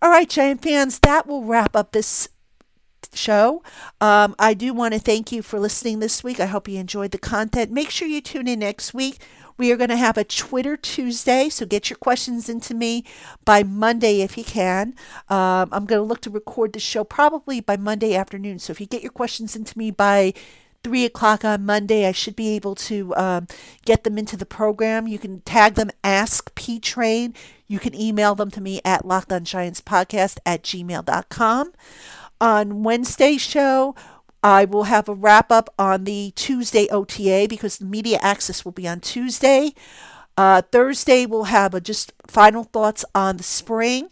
All 0.01 0.11
right, 0.11 0.29
Giant 0.29 0.63
fans, 0.63 0.99
that 1.01 1.27
will 1.27 1.45
wrap 1.45 1.77
up 1.77 1.93
this 1.93 2.29
show. 3.15 3.63
Um, 4.01 4.35
I 4.39 4.55
do 4.55 4.73
want 4.73 4.95
to 4.95 5.01
thank 5.01 5.33
you 5.33 5.43
for 5.43 5.61
listening 5.61 5.99
this 5.99 6.25
week. 6.25 6.41
I 6.41 6.47
hope 6.47 6.69
you 6.69 6.79
enjoyed 6.79 7.11
the 7.11 7.19
content. 7.19 7.71
Make 7.71 7.91
sure 7.91 8.09
you 8.09 8.21
tune 8.21 8.49
in 8.49 8.61
next 8.61 8.95
week. 8.95 9.19
We 9.63 9.71
are 9.71 9.77
going 9.77 9.91
to 9.91 9.97
have 9.97 10.19
a 10.19 10.25
Twitter 10.25 10.77
Tuesday, 10.77 11.49
so 11.49 11.65
get 11.65 11.89
your 11.89 11.97
questions 11.97 12.49
into 12.49 12.75
me 12.75 13.05
by 13.45 13.63
Monday 13.63 14.21
if 14.21 14.37
you 14.37 14.43
can. 14.43 14.97
Um, 15.29 15.69
I'm 15.71 15.87
going 15.87 16.01
to 16.01 16.03
look 16.03 16.21
to 16.23 16.31
record 16.31 16.73
the 16.73 16.81
show 16.81 17.05
probably 17.05 17.61
by 17.61 17.77
Monday 17.77 18.17
afternoon. 18.17 18.59
So 18.59 18.73
if 18.73 18.81
you 18.81 18.89
get 18.89 19.05
your 19.05 19.13
questions 19.13 19.55
into 19.55 19.79
me 19.79 19.93
by 19.93 20.35
three 20.83 21.05
o'clock 21.05 21.45
on 21.45 21.65
Monday. 21.65 22.09
I 22.09 22.11
should 22.11 22.35
be 22.35 22.57
able 22.57 22.75
to 22.75 23.15
um, 23.15 23.47
get 23.85 24.03
them 24.03 24.19
into 24.19 24.37
the 24.37 24.45
program. 24.45 25.07
You 25.07 25.21
can 25.21 25.43
tag 25.43 25.75
them 25.75 25.93
Ask 26.03 26.53
P 26.57 26.81
Train. 26.81 27.33
You 27.69 27.79
can 27.79 27.95
email 27.95 28.35
them 28.35 28.51
to 28.51 28.61
me 28.61 28.81
at 28.85 29.05
lockedongiantspodcast 29.05 30.39
at 30.45 30.65
gmail.com. 30.65 31.73
On 32.41 32.83
Wednesday's 32.83 33.43
show, 33.43 33.95
I 34.43 34.65
will 34.65 34.85
have 34.85 35.09
a 35.09 35.15
wrap 35.15 35.53
up 35.53 35.73
on 35.79 36.05
the 36.05 36.33
Tuesday 36.35 36.89
OTA 36.89 37.47
because 37.49 37.79
the 37.79 37.85
media 37.85 38.19
access 38.21 38.65
will 38.65 38.73
be 38.73 38.89
on 38.89 39.01
Tuesday. 39.01 39.73
Uh, 40.37 40.63
Thursday, 40.63 41.27
we'll 41.27 41.45
have 41.45 41.75
a 41.75 41.81
just 41.81 42.13
final 42.27 42.65
thoughts 42.65 43.05
on 43.15 43.37
the 43.37 43.43
spring. 43.43 44.11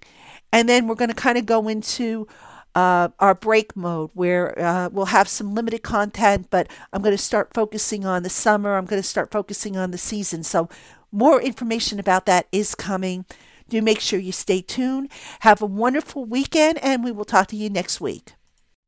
And 0.52 0.68
then 0.68 0.86
we're 0.86 0.94
going 0.94 1.10
to 1.10 1.14
kind 1.14 1.38
of 1.38 1.46
go 1.46 1.68
into 1.68 2.28
uh, 2.74 3.08
our 3.18 3.34
break 3.34 3.74
mode 3.74 4.10
where 4.14 4.58
uh, 4.58 4.88
we'll 4.92 5.06
have 5.06 5.28
some 5.28 5.54
limited 5.54 5.82
content, 5.82 6.48
but 6.50 6.68
I'm 6.92 7.02
going 7.02 7.16
to 7.16 7.22
start 7.22 7.52
focusing 7.54 8.04
on 8.04 8.22
the 8.22 8.30
summer. 8.30 8.76
I'm 8.76 8.84
going 8.84 9.02
to 9.02 9.08
start 9.08 9.30
focusing 9.30 9.76
on 9.76 9.90
the 9.90 9.98
season. 9.98 10.42
So, 10.44 10.68
more 11.12 11.42
information 11.42 11.98
about 11.98 12.26
that 12.26 12.46
is 12.52 12.76
coming. 12.76 13.24
Do 13.68 13.82
make 13.82 13.98
sure 13.98 14.20
you 14.20 14.30
stay 14.30 14.62
tuned. 14.62 15.10
Have 15.40 15.60
a 15.60 15.66
wonderful 15.66 16.24
weekend, 16.24 16.78
and 16.78 17.02
we 17.02 17.10
will 17.10 17.24
talk 17.24 17.48
to 17.48 17.56
you 17.56 17.68
next 17.68 18.00
week. 18.00 18.34